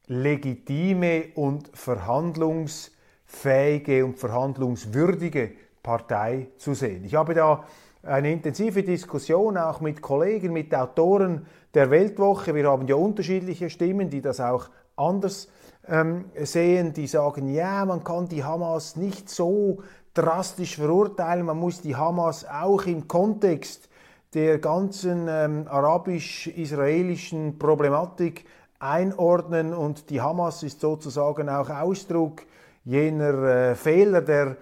legitime 0.07 1.29
und 1.37 1.71
verhandlungsfähige 1.73 4.05
und 4.05 4.19
verhandlungswürdige 4.19 5.53
Partei 5.83 6.49
zu 6.59 6.75
sehen. 6.75 7.05
Ich 7.05 7.15
habe 7.15 7.33
da 7.35 7.65
eine 8.03 8.33
intensive 8.33 8.83
Diskussion 8.83 9.57
auch 9.57 9.81
mit 9.81 10.01
Kollegen, 10.01 10.53
mit 10.53 10.75
Autoren 10.75 11.47
der 11.75 11.91
Weltwoche. 11.91 12.55
Wir 12.55 12.69
haben 12.71 12.87
ja 12.87 12.95
unterschiedliche 12.95 13.71
Stimmen, 13.71 14.11
die 14.11 14.23
das 14.23 14.41
auch 14.41 14.69
anders 14.97 15.49
ähm, 15.87 16.27
sehen, 16.43 16.93
die 16.93 17.07
sagen, 17.07 17.49
ja, 17.53 17.85
man 17.85 18.05
kann 18.05 18.29
die 18.29 18.45
Hamas 18.45 18.97
nicht 18.97 19.29
so 19.29 19.79
drastisch 20.15 20.77
verurteilen, 20.77 21.47
man 21.47 21.59
muss 21.59 21.81
die 21.81 21.97
Hamas 21.97 22.45
auch 22.45 22.85
im 22.87 23.07
Kontext 23.07 23.89
der 24.35 24.59
ganzen 24.59 25.27
ähm, 25.29 25.67
arabisch-israelischen 25.69 27.59
Problematik 27.59 28.45
einordnen 28.79 29.75
und 29.75 30.11
die 30.11 30.21
Hamas 30.21 30.63
ist 30.63 30.81
sozusagen 30.81 31.49
auch 31.49 31.69
Ausdruck 31.69 32.43
jener 32.85 33.43
äh, 33.43 33.75
Fehler 33.75 34.23
der 34.23 34.57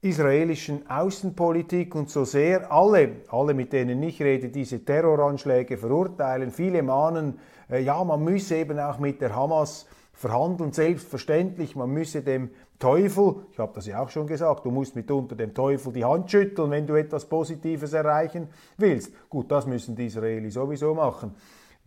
israelischen 0.00 0.88
Außenpolitik 0.88 1.94
und 1.94 2.08
so 2.08 2.24
sehr 2.24 2.70
alle, 2.70 3.22
alle 3.28 3.54
mit 3.54 3.72
denen 3.72 4.02
ich 4.02 4.22
rede, 4.22 4.48
diese 4.48 4.84
Terroranschläge 4.84 5.76
verurteilen. 5.76 6.52
Viele 6.52 6.82
mahnen, 6.82 7.38
äh, 7.68 7.82
ja, 7.82 8.02
man 8.04 8.22
müsse 8.22 8.56
eben 8.56 8.78
auch 8.78 8.98
mit 8.98 9.20
der 9.20 9.34
Hamas 9.34 9.86
verhandeln, 10.12 10.72
selbstverständlich, 10.72 11.74
man 11.74 11.90
müsse 11.90 12.22
dem 12.22 12.50
Teufel, 12.78 13.46
ich 13.50 13.58
habe 13.58 13.72
das 13.74 13.86
ja 13.86 14.00
auch 14.00 14.08
schon 14.08 14.28
gesagt, 14.28 14.64
du 14.64 14.70
musst 14.70 14.94
mitunter 14.94 15.34
dem 15.34 15.52
Teufel 15.52 15.92
die 15.92 16.04
Hand 16.04 16.30
schütteln, 16.30 16.70
wenn 16.70 16.86
du 16.86 16.94
etwas 16.94 17.24
Positives 17.24 17.92
erreichen 17.92 18.48
willst. 18.76 19.12
Gut, 19.28 19.50
das 19.50 19.66
müssen 19.66 19.96
die 19.96 20.06
Israelis 20.06 20.54
sowieso 20.54 20.94
machen. 20.94 21.34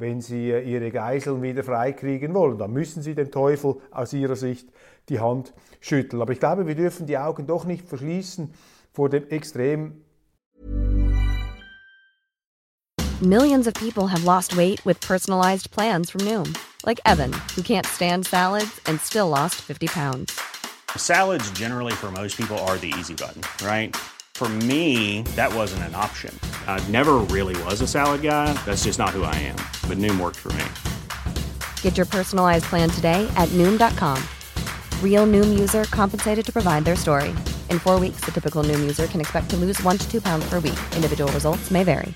Wenn 0.01 0.20
sie 0.20 0.50
äh, 0.50 0.62
ihre 0.62 0.89
Geiseln 0.89 1.43
wieder 1.43 1.63
freikriegen 1.63 2.34
wollen, 2.34 2.58
dann 2.58 2.74
müssen 2.74 3.03
sie 3.03 3.13
dem 3.13 3.29
Teufel 3.29 3.75
aus 3.91 4.13
ihrer 4.13 4.36
Sicht 4.36 4.67
die 5.10 5.20
Hand 5.20 5.53
schütteln. 5.79 6.24
Aber 6.24 6.34
ich 6.34 6.39
glaube, 6.39 6.65
wir 6.65 6.74
dürfen 6.74 7.05
die 7.05 7.20
Augen 7.20 7.46
doch 7.46 7.65
nicht 7.65 7.88
verschließen 7.88 8.51
vor 8.91 9.10
dem 9.10 9.29
extrem 9.29 10.01
Millions 13.22 13.67
of 13.67 13.75
people 13.75 14.08
have 14.08 14.24
lost 14.24 14.58
weight 14.58 14.84
with 14.84 15.00
personalized 15.01 15.70
plans 15.70 16.10
from 16.10 16.22
Noom, 16.22 16.58
like 16.84 17.00
Evan, 17.05 17.31
who 17.55 17.62
can't 17.62 17.86
stand 17.86 18.25
salads 18.25 18.81
and 18.88 19.00
still 19.00 19.29
lost 19.29 19.62
50 19.62 19.86
pounds. 19.86 20.39
Salads 20.98 21.51
generally 21.51 21.93
for 21.93 22.10
most 22.10 22.36
people 22.36 22.58
are 22.58 22.79
the 22.79 22.91
easy 22.98 23.13
button, 23.13 23.43
right? 23.63 23.96
For 24.41 24.50
me, 24.50 25.21
that 25.36 25.53
wasn't 25.53 25.83
an 25.83 25.93
option. 25.93 26.33
I 26.65 26.83
never 26.89 27.19
really 27.29 27.55
was 27.65 27.79
a 27.81 27.88
salad 27.88 28.24
guy. 28.24 28.51
That's 28.65 28.86
just 28.86 28.98
not 28.98 29.12
who 29.12 29.21
I 29.21 29.36
am. 29.36 29.57
But 29.88 30.00
Noom 30.00 30.19
worked 30.19 30.38
for 30.38 30.51
me. 30.53 30.65
Get 31.83 31.95
your 31.95 32.07
personalized 32.07 32.65
plan 32.65 32.89
today 32.89 33.31
at 33.38 33.50
Noom.com. 33.50 34.17
Real 35.00 35.27
Noom 35.27 35.60
user 35.60 35.83
compensated 35.91 36.43
to 36.43 36.51
provide 36.51 36.86
their 36.86 36.95
story. 36.95 37.29
In 37.69 37.77
four 37.77 38.00
weeks, 38.00 38.21
the 38.21 38.31
typical 38.31 38.63
Noom 38.63 38.79
user 38.79 39.05
can 39.05 39.21
expect 39.21 39.51
to 39.51 39.57
lose 39.57 39.79
one 39.83 40.00
to 40.00 40.12
two 40.12 40.21
pounds 40.21 40.50
per 40.50 40.55
week. 40.55 40.79
Individual 40.95 41.31
results 41.33 41.69
may 41.69 41.83
vary. 41.83 42.12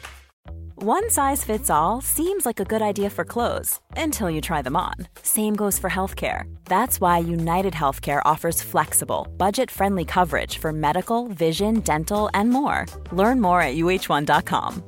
One 0.82 1.12
size 1.12 1.44
fits 1.44 1.70
all 1.70 2.02
seems 2.02 2.44
like 2.44 2.60
a 2.60 2.66
good 2.66 2.82
idea 2.82 3.12
for 3.12 3.24
clothes 3.24 3.82
until 3.96 4.32
you 4.32 4.42
try 4.42 4.64
them 4.64 4.76
on. 4.76 4.96
Same 5.22 5.54
goes 5.54 5.78
for 5.78 5.92
healthcare. 5.92 6.55
That's 6.66 7.00
why 7.00 7.20
United 7.20 7.74
Healthcare 7.74 8.22
offers 8.26 8.62
flexible, 8.62 9.28
budget 9.38 9.72
friendly 9.72 10.06
coverage 10.06 10.60
for 10.60 10.72
medical, 10.72 11.28
vision, 11.30 11.80
dental, 11.80 12.30
and 12.34 12.50
more. 12.50 12.86
Learn 13.12 13.42
more 13.42 13.62
at 13.62 13.76
uh1.com. 13.76 14.84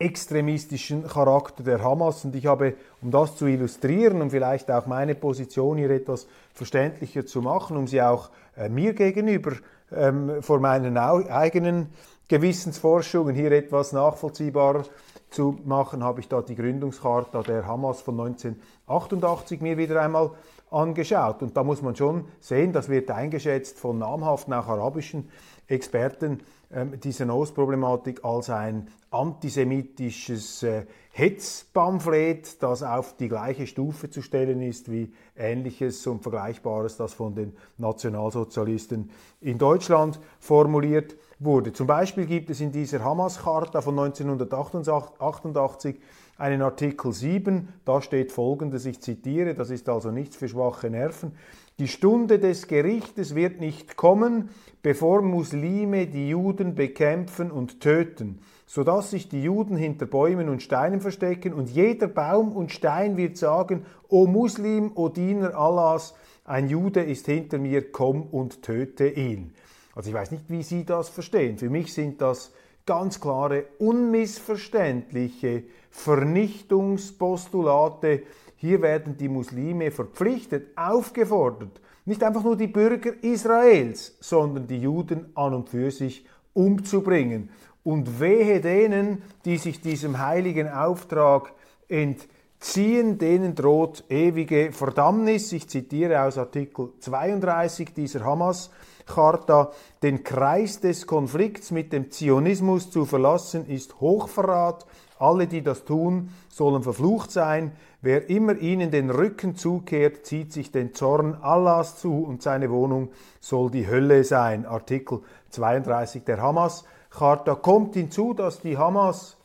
extremistischen 0.00 1.08
Charakter 1.08 1.64
der 1.64 1.82
Hamas. 1.82 2.24
Und 2.24 2.34
ich 2.36 2.46
habe, 2.46 2.74
um 3.02 3.10
das 3.10 3.36
zu 3.36 3.46
illustrieren 3.46 4.22
und 4.22 4.30
vielleicht 4.30 4.70
auch 4.70 4.86
meine 4.86 5.14
Position 5.14 5.76
hier 5.76 5.90
etwas 5.90 6.28
verständlicher 6.54 7.26
zu 7.26 7.42
machen, 7.42 7.76
um 7.76 7.86
sie 7.88 8.00
auch 8.00 8.30
äh, 8.56 8.68
mir 8.68 8.94
gegenüber 8.94 9.52
ähm, 9.92 10.40
vor 10.42 10.60
meinen 10.60 10.96
eigenen 10.96 11.88
Gewissensforschungen 12.28 13.34
hier 13.34 13.50
etwas 13.52 13.92
nachvollziehbarer 13.92 14.84
zu 15.30 15.58
machen, 15.64 16.02
habe 16.02 16.20
ich 16.20 16.28
da 16.28 16.42
die 16.42 16.54
Gründungscharta 16.54 17.42
der 17.42 17.66
Hamas 17.66 18.00
von 18.00 18.18
1988 18.20 19.60
mir 19.60 19.76
wieder 19.76 20.00
einmal 20.00 20.32
angeschaut. 20.70 21.42
Und 21.42 21.56
da 21.56 21.64
muss 21.64 21.82
man 21.82 21.96
schon 21.96 22.24
sehen, 22.40 22.72
das 22.72 22.88
wird 22.88 23.10
eingeschätzt 23.10 23.78
von 23.78 23.98
namhaften, 23.98 24.54
auch 24.54 24.68
arabischen 24.68 25.30
Experten, 25.66 26.40
ähm, 26.70 26.98
diese 27.00 27.26
Nose-Problematik 27.26 28.24
als 28.24 28.50
ein 28.50 28.88
antisemitisches 29.10 30.62
äh, 30.62 30.86
Hetzpamphlet, 31.12 32.62
das 32.62 32.82
auf 32.82 33.16
die 33.16 33.28
gleiche 33.28 33.66
Stufe 33.66 34.10
zu 34.10 34.22
stellen 34.22 34.62
ist 34.62 34.90
wie 34.90 35.12
ähnliches 35.36 36.06
und 36.06 36.22
Vergleichbares, 36.22 36.96
das 36.96 37.14
von 37.14 37.34
den 37.34 37.56
Nationalsozialisten 37.78 39.10
in 39.40 39.58
Deutschland 39.58 40.20
formuliert 40.40 41.16
wurde. 41.38 41.72
Zum 41.72 41.86
Beispiel 41.86 42.26
gibt 42.26 42.50
es 42.50 42.60
in 42.60 42.72
dieser 42.72 43.02
Hamas-Charta 43.04 43.80
von 43.80 43.98
1988 43.98 45.96
einen 46.36 46.62
Artikel 46.62 47.12
7, 47.12 47.68
da 47.84 48.00
steht 48.00 48.32
folgendes, 48.32 48.86
ich 48.86 49.00
zitiere, 49.00 49.54
das 49.54 49.70
ist 49.70 49.88
also 49.88 50.10
nichts 50.10 50.36
für 50.36 50.48
schwache 50.48 50.88
Nerven. 50.88 51.32
Die 51.80 51.88
Stunde 51.88 52.38
des 52.38 52.66
Gerichtes 52.66 53.34
wird 53.34 53.60
nicht 53.60 53.96
kommen, 53.96 54.50
bevor 54.82 55.22
Muslime 55.22 56.06
die 56.06 56.30
Juden 56.30 56.74
bekämpfen 56.74 57.50
und 57.50 57.80
töten, 57.80 58.40
sodass 58.66 59.10
sich 59.10 59.28
die 59.28 59.42
Juden 59.42 59.76
hinter 59.76 60.06
Bäumen 60.06 60.48
und 60.48 60.62
Steinen 60.62 61.00
verstecken 61.00 61.52
und 61.52 61.70
jeder 61.70 62.08
Baum 62.08 62.52
und 62.52 62.72
Stein 62.72 63.16
wird 63.16 63.36
sagen, 63.36 63.84
O 64.08 64.26
Muslim, 64.26 64.92
O 64.94 65.08
Diener 65.08 65.56
Allahs, 65.56 66.14
ein 66.44 66.68
Jude 66.68 67.02
ist 67.02 67.26
hinter 67.26 67.58
mir, 67.58 67.92
komm 67.92 68.22
und 68.22 68.62
töte 68.62 69.08
ihn. 69.08 69.52
Also 69.98 70.08
ich 70.10 70.14
weiß 70.14 70.30
nicht, 70.30 70.44
wie 70.46 70.62
Sie 70.62 70.84
das 70.84 71.08
verstehen. 71.08 71.58
Für 71.58 71.70
mich 71.70 71.92
sind 71.92 72.20
das 72.20 72.52
ganz 72.86 73.20
klare, 73.20 73.64
unmissverständliche 73.80 75.64
Vernichtungspostulate. 75.90 78.22
Hier 78.54 78.80
werden 78.80 79.16
die 79.16 79.28
Muslime 79.28 79.90
verpflichtet, 79.90 80.78
aufgefordert, 80.78 81.80
nicht 82.04 82.22
einfach 82.22 82.44
nur 82.44 82.56
die 82.56 82.68
Bürger 82.68 83.12
Israels, 83.22 84.16
sondern 84.20 84.68
die 84.68 84.78
Juden 84.78 85.32
an 85.34 85.52
und 85.52 85.68
für 85.68 85.90
sich 85.90 86.24
umzubringen. 86.54 87.50
Und 87.82 88.20
wehe 88.20 88.60
denen, 88.60 89.22
die 89.44 89.58
sich 89.58 89.80
diesem 89.80 90.24
heiligen 90.24 90.68
Auftrag 90.68 91.52
entziehen, 91.88 93.18
denen 93.18 93.56
droht 93.56 94.04
ewige 94.08 94.70
Verdammnis. 94.70 95.50
Ich 95.50 95.68
zitiere 95.68 96.22
aus 96.22 96.38
Artikel 96.38 96.90
32 97.00 97.94
dieser 97.94 98.24
Hamas. 98.24 98.70
Charta, 99.08 99.72
den 100.02 100.22
Kreis 100.22 100.80
des 100.80 101.06
Konflikts 101.06 101.70
mit 101.70 101.92
dem 101.92 102.10
Zionismus 102.10 102.90
zu 102.90 103.04
verlassen, 103.04 103.66
ist 103.66 104.00
Hochverrat. 104.00 104.86
Alle, 105.18 105.48
die 105.48 105.62
das 105.62 105.84
tun, 105.84 106.30
sollen 106.48 106.82
verflucht 106.82 107.32
sein. 107.32 107.72
Wer 108.00 108.30
immer 108.30 108.56
ihnen 108.56 108.92
den 108.92 109.10
Rücken 109.10 109.56
zukehrt, 109.56 110.24
zieht 110.24 110.52
sich 110.52 110.70
den 110.70 110.94
Zorn 110.94 111.34
Allahs 111.42 111.98
zu 111.98 112.22
und 112.22 112.42
seine 112.42 112.70
Wohnung 112.70 113.10
soll 113.40 113.70
die 113.70 113.88
Hölle 113.88 114.22
sein. 114.22 114.64
Artikel 114.64 115.22
32 115.50 116.22
der 116.22 116.40
Hamas-Charta 116.40 117.56
kommt 117.56 117.94
hinzu, 117.94 118.34
dass 118.34 118.60
die 118.60 118.78
Hamas 118.78 119.36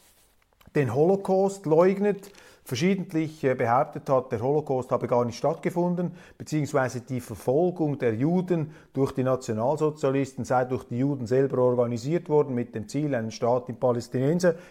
den 0.75 0.93
Holocaust 0.93 1.65
leugnet, 1.65 2.31
verschiedentlich 2.63 3.43
äh, 3.43 3.55
behauptet 3.55 4.09
hat, 4.09 4.31
der 4.31 4.41
Holocaust 4.41 4.91
habe 4.91 5.07
gar 5.07 5.25
nicht 5.25 5.37
stattgefunden, 5.37 6.11
beziehungsweise 6.37 7.01
die 7.01 7.19
Verfolgung 7.19 7.97
der 7.97 8.15
Juden 8.15 8.71
durch 8.93 9.11
die 9.11 9.23
Nationalsozialisten 9.23 10.45
sei 10.45 10.65
durch 10.65 10.85
die 10.85 10.99
Juden 10.99 11.27
selber 11.27 11.59
organisiert 11.59 12.29
worden, 12.29 12.55
mit 12.55 12.73
dem 12.73 12.87
Ziel, 12.87 13.13
einen 13.15 13.31
Staat 13.31 13.67
in, 13.69 13.77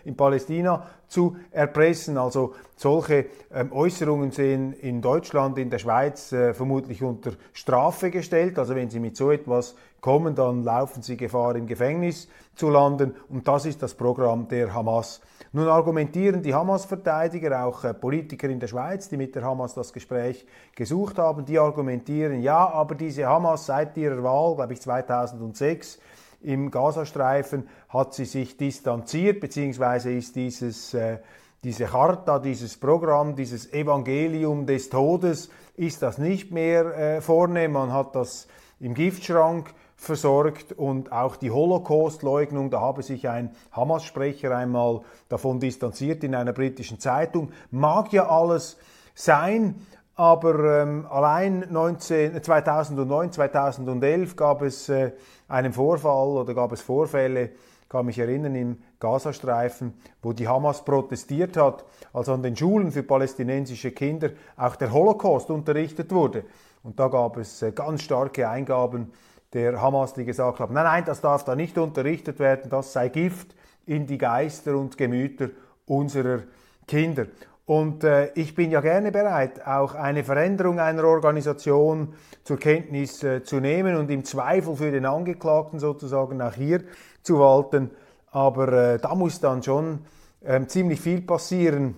in 0.05 0.17
Palästina 0.17 0.87
zu 1.09 1.37
erpressen. 1.51 2.17
Also 2.17 2.55
solche 2.77 3.27
ähm, 3.53 3.73
Äußerungen 3.73 4.31
sind 4.31 4.73
in 4.73 5.03
Deutschland, 5.03 5.59
in 5.59 5.69
der 5.69 5.79
Schweiz 5.79 6.33
äh, 6.33 6.55
vermutlich 6.55 7.03
unter 7.03 7.33
Strafe 7.53 8.11
gestellt. 8.11 8.59
Also 8.59 8.75
wenn 8.75 8.91
Sie 8.91 9.01
mit 9.01 9.17
so 9.17 9.31
etwas 9.31 9.75
kommen, 10.01 10.35
dann 10.35 10.65
laufen 10.65 11.03
Sie 11.03 11.17
Gefahr, 11.17 11.57
im 11.57 11.67
Gefängnis 11.67 12.29
zu 12.55 12.71
landen. 12.71 13.15
Und 13.29 13.47
das 13.47 13.67
ist 13.67 13.83
das 13.83 13.95
Programm 13.95 14.49
der 14.49 14.73
Hamas. 14.75 15.21
Nun 15.55 15.69
argumentieren 15.69 16.43
die 16.43 16.55
Hamas-Verteidiger, 16.55 17.67
auch 17.67 17.85
äh, 17.85 17.93
Politiker 17.93 18.49
in 18.49 18.59
der 18.59 18.69
Schweiz, 18.69 19.11
die 19.11 19.19
mit 19.19 19.35
der 19.35 19.43
Hamas 19.43 19.75
das 19.75 19.93
Gespräch 19.93 20.47
gesucht 20.75 21.19
haben, 21.19 21.45
die 21.45 21.59
argumentieren, 21.59 22.41
ja, 22.41 22.71
aber 22.71 22.95
diese 22.95 23.27
Hamas 23.27 23.67
seit 23.67 23.95
ihrer 23.99 24.23
Wahl, 24.23 24.55
glaube 24.55 24.73
ich 24.73 24.81
2006, 24.81 25.99
im 26.41 26.71
Gazastreifen 26.71 27.69
hat 27.91 28.15
sie 28.15 28.25
sich 28.25 28.57
distanziert, 28.57 29.41
beziehungsweise 29.41 30.11
ist 30.13 30.37
dieses, 30.37 30.95
äh, 30.95 31.19
diese 31.63 31.85
Charta, 31.85 32.39
dieses 32.39 32.79
Programm, 32.79 33.37
dieses 33.37 33.73
Evangelium 33.75 34.65
des 34.65 34.89
Todes, 34.89 35.51
ist 35.77 36.01
das 36.01 36.17
nicht 36.17 36.51
mehr 36.51 36.97
äh, 36.97 37.21
vorne. 37.21 37.69
Man 37.69 37.93
hat 37.93 38.17
das 38.17 38.49
im 38.81 38.95
Giftschrank 38.95 39.73
versorgt 40.03 40.73
und 40.73 41.13
auch 41.13 41.37
die 41.37 41.53
Holocaust-Leugnung, 41.53 42.71
da 42.71 42.81
habe 42.81 43.05
sich 43.05 43.29
ein 43.29 43.51
Hamas-Sprecher 43.71 44.57
einmal 44.57 45.03
davon 45.29 45.61
distanziert 45.61 46.25
in 46.25 46.35
einer 46.35 46.53
britischen 46.53 46.99
Zeitung. 46.99 47.53
Mag 47.71 48.13
ja 48.13 48.29
alles 48.29 48.79
sein, 49.15 49.77
aber 50.17 50.83
ähm, 50.83 51.07
allein 51.09 51.67
19, 51.71 52.43
2009, 52.43 53.31
2011 53.31 54.35
gab 54.35 54.63
es 54.63 54.89
äh, 54.89 55.13
einen 55.47 55.73
Vorfall 55.73 56.31
oder 56.31 56.53
gab 56.53 56.73
es 56.73 56.81
Vorfälle, 56.81 57.51
kann 57.89 58.07
mich 58.07 58.19
erinnern, 58.19 58.57
im 58.57 58.79
Gazastreifen, 58.99 59.95
wo 60.21 60.33
die 60.33 60.49
Hamas 60.49 60.85
protestiert 60.85 61.57
hat, 61.57 61.85
als 62.13 62.29
an 62.29 62.43
den 62.43 62.57
Schulen 62.57 62.91
für 62.91 63.05
palästinensische 63.05 63.93
Kinder 63.93 64.31
auch 64.57 64.75
der 64.75 64.93
Holocaust 64.93 65.49
unterrichtet 65.51 66.11
wurde. 66.11 66.45
Und 66.83 66.99
da 66.99 67.07
gab 67.07 67.37
es 67.37 67.63
äh, 67.63 67.71
ganz 67.71 68.03
starke 68.03 68.49
Eingaben 68.49 69.13
der 69.53 69.81
Hamas, 69.81 70.15
die 70.15 70.25
gesagt 70.25 70.61
haben, 70.61 70.75
nein, 70.75 70.85
nein, 70.85 71.05
das 71.05 71.21
darf 71.21 71.45
da 71.45 71.55
nicht 71.55 71.77
unterrichtet 71.79 72.39
werden, 72.39 72.71
das 72.71 72.93
sei 72.93 73.09
Gift 73.09 73.55
in 73.87 74.07
die 74.07 74.19
Geister 74.19 74.77
und 74.77 74.97
Gemüter 74.97 75.51
unserer 75.87 76.41
Kinder. 76.87 77.27
Und 77.65 78.03
äh, 78.05 78.33
ich 78.35 78.55
bin 78.55 78.71
ja 78.71 78.81
gerne 78.81 79.13
bereit, 79.13 79.67
auch 79.67 79.95
eine 79.95 80.25
Veränderung 80.25 80.81
einer 80.81 81.05
Organisation 81.05 82.15
zur 82.43 82.59
Kenntnis 82.59 83.23
äh, 83.23 83.43
zu 83.45 83.61
nehmen 83.61 83.97
und 83.97 84.11
im 84.11 84.25
Zweifel 84.25 84.75
für 84.77 84.91
den 84.91 85.07
Angeklagten 85.07 85.79
sozusagen 85.79 86.43
auch 86.43 86.55
hier 86.55 86.83
zu 87.23 87.39
walten. 87.39 87.91
Aber 88.31 88.69
äh, 88.73 88.99
da 88.99 89.15
muss 89.15 89.41
dann 89.41 89.63
schon 89.63 90.01
ähm, 90.45 90.69
ziemlich 90.69 91.01
viel 91.01 91.21
passieren, 91.21 91.97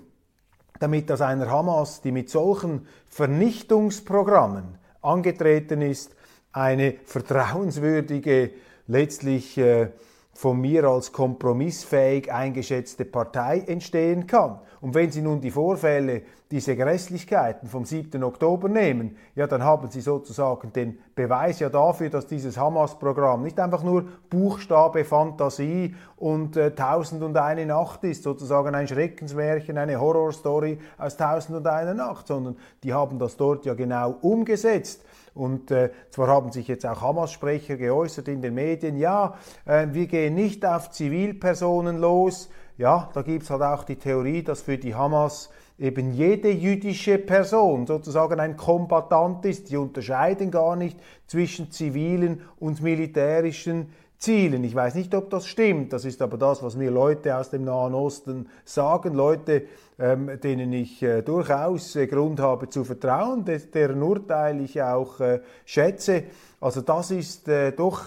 damit 0.81 1.11
aus 1.11 1.23
einer 1.23 1.51
Hamas, 1.51 2.03
die 2.03 2.13
mit 2.13 2.29
solchen 2.29 2.87
Vernichtungsprogrammen 3.09 4.79
angetreten 5.01 5.81
ist, 5.81 6.15
eine 6.55 6.95
vertrauenswürdige, 7.05 8.51
letztlich 8.87 9.59
äh, 9.59 9.89
von 10.33 10.61
mir 10.61 10.85
als 10.85 11.13
kompromissfähig 11.13 12.33
eingeschätzte 12.33 13.05
Partei 13.05 13.61
entstehen 13.67 14.27
kann. 14.27 14.61
Und 14.81 14.95
wenn 14.95 15.11
Sie 15.11 15.23
nun 15.23 15.41
die 15.41 15.51
Vorfälle, 15.51 16.23
diese 16.51 16.77
Grässlichkeiten 16.77 17.69
vom 17.69 17.85
7. 17.85 18.23
Oktober 18.23 18.69
nehmen, 18.69 19.17
ja, 19.35 19.47
dann 19.47 19.65
haben 19.65 19.91
Sie 19.91 20.01
sozusagen 20.01 20.73
den 20.73 20.99
Beweis 21.15 21.59
ja 21.59 21.69
dafür, 21.71 22.11
dass 22.11 22.27
dieses 22.27 22.57
Hamas-Programm 22.57 23.43
nicht 23.43 23.59
einfach 23.59 23.83
nur 23.83 24.05
Buchstabe, 24.29 25.05
Fantasie 25.05 25.95
und 26.17 26.57
äh, 26.57 26.73
Tausend 26.75 27.23
und 27.23 27.37
eine 27.37 27.67
Nacht 27.67 28.05
ist, 28.05 28.25
sozusagen 28.25 28.75
ein 28.75 28.87
Schreckensmärchen, 28.87 29.79
eine 29.79 30.01
Horrorstory 30.01 30.79
aus 30.99 31.17
Tausend 31.17 31.57
und 31.57 31.67
eine 31.67 31.95
Nacht, 31.95 32.29
sondern 32.29 32.57
die 32.83 32.93
haben 32.93 33.19
das 33.19 33.37
dort 33.37 33.65
ja 33.65 33.75
genau 33.75 34.17
umgesetzt. 34.21 35.03
Und 35.35 35.71
äh, 35.71 35.91
zwar 36.11 36.29
haben 36.29 36.53
sich 36.53 36.69
jetzt 36.69 36.87
auch 36.87 37.01
Hamas-Sprecher 37.01 37.77
geäußert 37.77 38.29
in 38.29 38.41
den 38.41 38.55
Medien, 38.55 38.97
ja, 38.97 39.35
äh, 39.67 39.89
wir 39.91 40.07
gehen 40.07 40.35
nicht 40.35 40.65
auf 40.65 40.91
Zivilpersonen 40.91 41.99
los. 41.99 42.51
Ja, 42.79 43.11
da 43.15 43.23
gibt 43.23 43.45
es 43.45 43.51
halt 43.51 43.63
auch 43.63 43.85
die 43.85 43.97
Theorie, 43.97 44.43
dass 44.43 44.63
für 44.63 44.79
die 44.79 44.95
Hamas 44.95 45.51
eben 45.79 46.13
jede 46.13 46.51
jüdische 46.51 47.19
Person 47.19 47.87
sozusagen 47.87 48.39
ein 48.39 48.57
Kombatant 48.57 49.45
ist. 49.45 49.71
Die 49.71 49.77
unterscheiden 49.77 50.51
gar 50.51 50.77
nicht 50.77 50.99
zwischen 51.27 51.71
zivilen 51.71 52.43
und 52.61 52.81
militärischen 52.81 53.91
Zielen. 54.25 54.65
Ich 54.65 54.75
weiß 54.75 54.95
nicht, 54.95 55.15
ob 55.15 55.29
das 55.29 55.47
stimmt. 55.47 55.93
Das 55.93 56.07
ist 56.07 56.23
aber 56.23 56.39
das, 56.39 56.63
was 56.63 56.77
mir 56.77 56.91
Leute 56.91 57.37
aus 57.37 57.51
dem 57.51 57.65
Nahen 57.65 57.93
Osten 57.93 58.49
sagen. 58.65 59.13
Leute, 59.13 59.65
ähm, 59.99 60.41
denen 60.43 60.73
ich 60.73 61.03
äh, 61.03 61.21
durchaus 61.21 61.95
äh, 61.95 62.07
Grund 62.07 62.41
habe 62.41 62.71
zu 62.71 62.85
vertrauen, 62.85 63.45
deren 63.45 64.03
Urteil 64.03 64.63
ich 64.63 64.81
auch 64.81 65.21
äh, 65.21 65.41
schätze. 65.67 66.25
Also 66.59 66.81
das 66.81 67.11
ist 67.11 67.49
äh, 67.49 67.73
doch 67.73 68.01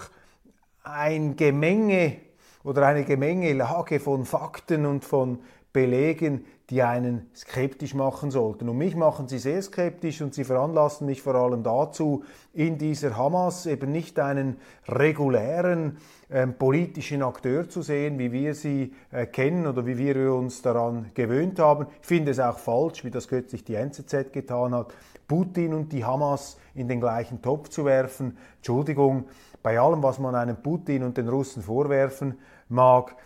ein 0.82 1.36
Gemenge 1.36 2.16
oder 2.64 2.84
eine 2.88 3.04
Gemengelage 3.04 4.00
von 4.00 4.24
Fakten 4.24 4.86
und 4.86 5.04
von 5.04 5.38
Belegen, 5.72 6.44
die 6.70 6.82
einen 6.82 7.30
skeptisch 7.34 7.94
machen 7.94 8.30
sollten. 8.30 8.68
Und 8.68 8.76
mich 8.76 8.94
machen 8.94 9.26
sie 9.26 9.38
sehr 9.38 9.62
skeptisch 9.62 10.20
und 10.20 10.34
sie 10.34 10.44
veranlassen 10.44 11.06
mich 11.06 11.22
vor 11.22 11.34
allem 11.34 11.62
dazu, 11.62 12.24
in 12.52 12.76
dieser 12.76 13.16
Hamas 13.16 13.64
eben 13.64 13.90
nicht 13.90 14.18
einen 14.18 14.58
regulären 14.86 15.96
ähm, 16.30 16.54
politischen 16.58 17.22
Akteur 17.22 17.70
zu 17.70 17.80
sehen, 17.80 18.18
wie 18.18 18.32
wir 18.32 18.54
sie 18.54 18.92
äh, 19.10 19.24
kennen 19.24 19.66
oder 19.66 19.86
wie 19.86 19.96
wir 19.96 20.34
uns 20.34 20.60
daran 20.60 21.10
gewöhnt 21.14 21.58
haben. 21.58 21.86
Ich 22.02 22.06
finde 22.06 22.32
es 22.32 22.40
auch 22.40 22.58
falsch, 22.58 23.02
wie 23.02 23.10
das 23.10 23.28
kürzlich 23.28 23.64
die 23.64 23.74
NZZ 23.74 24.32
getan 24.32 24.74
hat, 24.74 24.92
Putin 25.26 25.72
und 25.72 25.92
die 25.92 26.04
Hamas 26.04 26.58
in 26.74 26.86
den 26.86 27.00
gleichen 27.00 27.40
Topf 27.40 27.70
zu 27.70 27.86
werfen. 27.86 28.36
Entschuldigung, 28.56 29.24
bei 29.62 29.80
allem, 29.80 30.02
was 30.02 30.18
man 30.18 30.34
einem 30.34 30.56
Putin 30.56 31.02
und 31.02 31.16
den 31.16 31.28
Russen 31.28 31.62
vorwerfen 31.62 32.38
mag, 32.68 33.16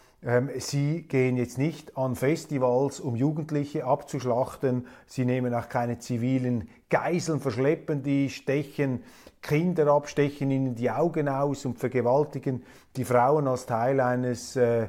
Sie 0.59 1.03
gehen 1.03 1.37
jetzt 1.37 1.59
nicht 1.59 1.97
an 1.97 2.15
Festivals, 2.15 3.01
um 3.01 3.17
Jugendliche 3.17 3.85
abzuschlachten. 3.85 4.87
Sie 5.05 5.25
nehmen 5.25 5.53
auch 5.53 5.69
keine 5.69 5.99
zivilen 5.99 6.69
Geiseln, 6.89 7.41
verschleppen 7.41 8.05
die, 8.05 8.31
stechen 8.31 9.03
Kinder 9.41 9.89
ab, 9.89 10.09
stechen 10.09 10.53
ihnen 10.53 10.77
die 10.77 10.93
Augen 10.93 11.29
aus 11.29 11.65
und 11.65 11.81
vergewaltigen 11.81 12.63
die 12.95 13.05
Frauen 13.05 13.49
als 13.49 13.67
Teil 13.67 13.99
eines 13.99 14.55
äh, 14.55 14.87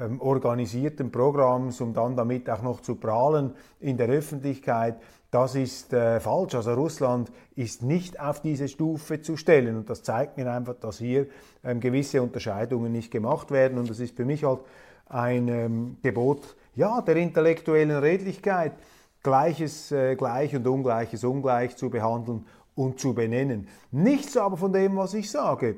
ähm, 0.00 0.20
organisierten 0.20 1.10
Programms, 1.10 1.80
um 1.80 1.92
dann 1.92 2.14
damit 2.14 2.48
auch 2.48 2.62
noch 2.62 2.80
zu 2.80 2.94
prahlen 2.94 3.54
in 3.80 3.96
der 3.96 4.08
Öffentlichkeit. 4.08 5.00
Das 5.30 5.54
ist 5.54 5.92
äh, 5.92 6.20
falsch. 6.20 6.54
Also 6.54 6.74
Russland 6.74 7.30
ist 7.54 7.82
nicht 7.82 8.20
auf 8.20 8.40
diese 8.40 8.68
Stufe 8.68 9.20
zu 9.20 9.36
stellen. 9.36 9.76
Und 9.76 9.90
das 9.90 10.02
zeigt 10.02 10.36
mir 10.36 10.50
einfach, 10.50 10.74
dass 10.74 10.98
hier 10.98 11.26
ähm, 11.64 11.80
gewisse 11.80 12.22
Unterscheidungen 12.22 12.92
nicht 12.92 13.10
gemacht 13.10 13.50
werden. 13.50 13.78
Und 13.78 13.90
das 13.90 14.00
ist 14.00 14.16
für 14.16 14.24
mich 14.24 14.44
halt 14.44 14.60
ein 15.08 15.48
ähm, 15.48 15.96
Gebot 16.02 16.56
ja, 16.74 17.00
der 17.00 17.16
intellektuellen 17.16 17.90
Redlichkeit, 17.90 18.72
Gleiches 19.22 19.90
äh, 19.90 20.14
gleich 20.14 20.54
und 20.54 20.66
Ungleiches 20.66 21.24
ungleich 21.24 21.76
zu 21.76 21.90
behandeln 21.90 22.46
und 22.76 23.00
zu 23.00 23.14
benennen. 23.14 23.66
Nichts 23.90 24.36
aber 24.36 24.56
von 24.56 24.72
dem, 24.72 24.96
was 24.96 25.14
ich 25.14 25.30
sage, 25.30 25.76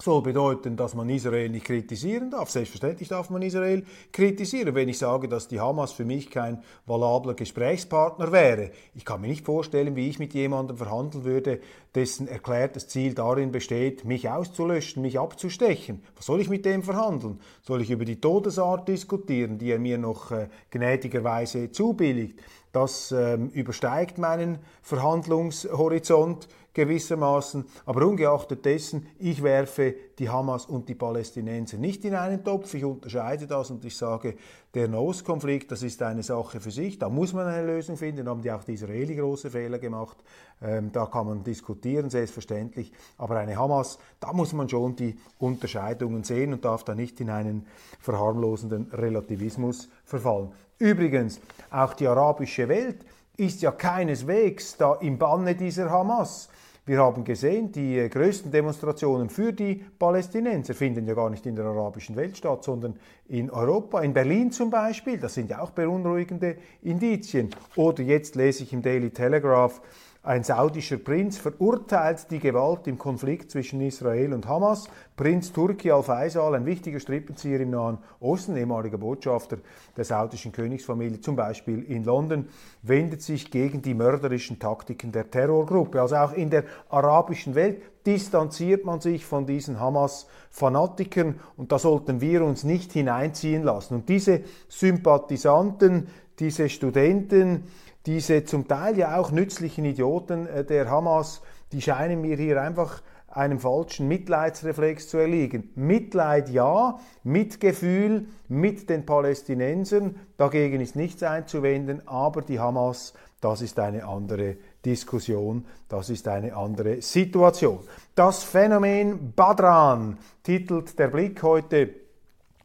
soll 0.00 0.22
bedeuten, 0.22 0.76
dass 0.76 0.94
man 0.94 1.08
Israel 1.08 1.48
nicht 1.48 1.66
kritisieren 1.66 2.30
darf. 2.30 2.50
Selbstverständlich 2.50 3.08
darf 3.08 3.30
man 3.30 3.42
Israel 3.42 3.84
kritisieren. 4.12 4.74
Wenn 4.74 4.88
ich 4.88 4.98
sage, 4.98 5.28
dass 5.28 5.48
die 5.48 5.58
Hamas 5.58 5.90
für 5.90 6.04
mich 6.04 6.30
kein 6.30 6.62
valabler 6.86 7.34
Gesprächspartner 7.34 8.30
wäre, 8.30 8.70
ich 8.94 9.04
kann 9.04 9.20
mir 9.20 9.26
nicht 9.26 9.44
vorstellen, 9.44 9.96
wie 9.96 10.08
ich 10.08 10.20
mit 10.20 10.34
jemandem 10.34 10.76
verhandeln 10.76 11.24
würde, 11.24 11.60
dessen 11.96 12.28
erklärtes 12.28 12.86
Ziel 12.86 13.14
darin 13.14 13.50
besteht, 13.50 14.04
mich 14.04 14.28
auszulöschen, 14.28 15.02
mich 15.02 15.18
abzustechen. 15.18 16.04
Was 16.14 16.26
soll 16.26 16.40
ich 16.40 16.48
mit 16.48 16.64
dem 16.64 16.84
verhandeln? 16.84 17.40
Soll 17.62 17.82
ich 17.82 17.90
über 17.90 18.04
die 18.04 18.20
Todesart 18.20 18.86
diskutieren, 18.86 19.58
die 19.58 19.72
er 19.72 19.80
mir 19.80 19.98
noch 19.98 20.30
äh, 20.30 20.48
gnädigerweise 20.70 21.72
zubilligt? 21.72 22.38
Das 22.70 23.10
ähm, 23.10 23.48
übersteigt 23.48 24.18
meinen 24.18 24.58
Verhandlungshorizont 24.82 26.46
gewissermaßen. 26.78 27.64
Aber 27.86 28.06
ungeachtet 28.06 28.64
dessen, 28.64 29.08
ich 29.18 29.42
werfe 29.42 29.94
die 30.16 30.28
Hamas 30.28 30.66
und 30.66 30.88
die 30.88 30.94
Palästinenser 30.94 31.76
nicht 31.76 32.04
in 32.04 32.14
einen 32.14 32.44
Topf. 32.44 32.72
Ich 32.74 32.84
unterscheide 32.84 33.48
das 33.48 33.70
und 33.70 33.84
ich 33.84 33.96
sage, 33.96 34.36
der 34.74 34.86
Nahostkonflikt, 34.86 35.72
das 35.72 35.82
ist 35.82 36.00
eine 36.02 36.22
Sache 36.22 36.60
für 36.60 36.70
sich. 36.70 36.96
Da 36.96 37.08
muss 37.08 37.32
man 37.32 37.48
eine 37.48 37.66
Lösung 37.66 37.96
finden. 37.96 38.26
Da 38.26 38.30
haben 38.30 38.42
die 38.42 38.52
auch 38.52 38.62
die 38.62 38.74
Israeli 38.74 39.16
große 39.16 39.50
Fehler 39.50 39.80
gemacht. 39.80 40.16
Ähm, 40.62 40.92
da 40.92 41.06
kann 41.06 41.26
man 41.26 41.42
diskutieren, 41.42 42.10
selbstverständlich. 42.10 42.92
Aber 43.16 43.38
eine 43.38 43.56
Hamas, 43.56 43.98
da 44.20 44.32
muss 44.32 44.52
man 44.52 44.68
schon 44.68 44.94
die 44.94 45.18
Unterscheidungen 45.38 46.22
sehen 46.22 46.52
und 46.52 46.64
darf 46.64 46.84
da 46.84 46.94
nicht 46.94 47.20
in 47.20 47.30
einen 47.30 47.66
verharmlosenden 47.98 48.92
Relativismus 48.92 49.88
verfallen. 50.04 50.52
Übrigens, 50.78 51.40
auch 51.72 51.94
die 51.94 52.06
arabische 52.06 52.68
Welt 52.68 53.04
ist 53.36 53.62
ja 53.62 53.72
keineswegs 53.72 54.76
da 54.76 54.94
im 54.94 55.18
Banne 55.18 55.56
dieser 55.56 55.90
Hamas. 55.90 56.48
Wir 56.88 57.00
haben 57.00 57.22
gesehen, 57.22 57.70
die 57.70 58.08
größten 58.08 58.50
Demonstrationen 58.50 59.28
für 59.28 59.52
die 59.52 59.84
Palästinenser 59.98 60.72
finden 60.72 61.06
ja 61.06 61.12
gar 61.12 61.28
nicht 61.28 61.44
in 61.44 61.54
der 61.54 61.66
arabischen 61.66 62.16
Welt 62.16 62.38
statt, 62.38 62.64
sondern 62.64 62.98
in 63.28 63.50
Europa, 63.50 64.00
in 64.00 64.14
Berlin 64.14 64.50
zum 64.50 64.70
Beispiel. 64.70 65.18
Das 65.18 65.34
sind 65.34 65.50
ja 65.50 65.60
auch 65.60 65.72
beunruhigende 65.72 66.56
Indizien. 66.80 67.50
Oder 67.76 68.02
jetzt 68.04 68.36
lese 68.36 68.62
ich 68.62 68.72
im 68.72 68.80
Daily 68.80 69.10
Telegraph, 69.10 69.82
ein 70.28 70.44
saudischer 70.44 70.98
Prinz 70.98 71.38
verurteilt 71.38 72.30
die 72.30 72.38
Gewalt 72.38 72.86
im 72.86 72.98
Konflikt 72.98 73.50
zwischen 73.50 73.80
Israel 73.80 74.34
und 74.34 74.46
Hamas. 74.46 74.90
Prinz 75.16 75.54
Turki 75.54 75.90
al-Faisal, 75.90 76.54
ein 76.54 76.66
wichtiger 76.66 77.00
Strippenzieher 77.00 77.60
im 77.60 77.70
Nahen 77.70 77.96
Osten, 78.20 78.54
ehemaliger 78.54 78.98
Botschafter 78.98 79.56
der 79.96 80.04
saudischen 80.04 80.52
Königsfamilie, 80.52 81.22
zum 81.22 81.34
Beispiel 81.34 81.82
in 81.82 82.04
London, 82.04 82.48
wendet 82.82 83.22
sich 83.22 83.50
gegen 83.50 83.80
die 83.80 83.94
mörderischen 83.94 84.58
Taktiken 84.58 85.12
der 85.12 85.30
Terrorgruppe. 85.30 86.02
Also 86.02 86.16
auch 86.16 86.34
in 86.34 86.50
der 86.50 86.64
arabischen 86.90 87.54
Welt 87.54 87.80
distanziert 88.04 88.84
man 88.84 89.00
sich 89.00 89.24
von 89.24 89.46
diesen 89.46 89.80
Hamas-Fanatikern 89.80 91.40
und 91.56 91.72
da 91.72 91.78
sollten 91.78 92.20
wir 92.20 92.44
uns 92.44 92.64
nicht 92.64 92.92
hineinziehen 92.92 93.62
lassen. 93.62 93.94
Und 93.94 94.10
diese 94.10 94.42
Sympathisanten, 94.68 96.08
diese 96.38 96.68
Studenten, 96.68 97.64
diese 98.08 98.42
zum 98.44 98.66
Teil 98.66 98.96
ja 98.96 99.18
auch 99.18 99.32
nützlichen 99.32 99.84
Idioten 99.84 100.46
äh, 100.46 100.64
der 100.64 100.90
Hamas, 100.90 101.42
die 101.72 101.82
scheinen 101.82 102.22
mir 102.22 102.36
hier 102.36 102.60
einfach 102.60 103.02
einem 103.28 103.60
falschen 103.60 104.08
Mitleidsreflex 104.08 105.08
zu 105.08 105.18
erliegen. 105.18 105.70
Mitleid 105.74 106.48
ja, 106.48 106.98
Mitgefühl 107.22 108.28
mit 108.48 108.88
den 108.88 109.04
Palästinensern, 109.04 110.16
dagegen 110.38 110.80
ist 110.80 110.96
nichts 110.96 111.22
einzuwenden, 111.22 112.08
aber 112.08 112.40
die 112.40 112.58
Hamas, 112.58 113.12
das 113.42 113.60
ist 113.60 113.78
eine 113.78 114.06
andere 114.06 114.56
Diskussion, 114.86 115.66
das 115.90 116.08
ist 116.08 116.26
eine 116.28 116.56
andere 116.56 117.02
Situation. 117.02 117.80
Das 118.14 118.42
Phänomen 118.42 119.34
Badran 119.36 120.16
titelt 120.42 120.98
der 120.98 121.08
Blick 121.08 121.42
heute 121.42 121.90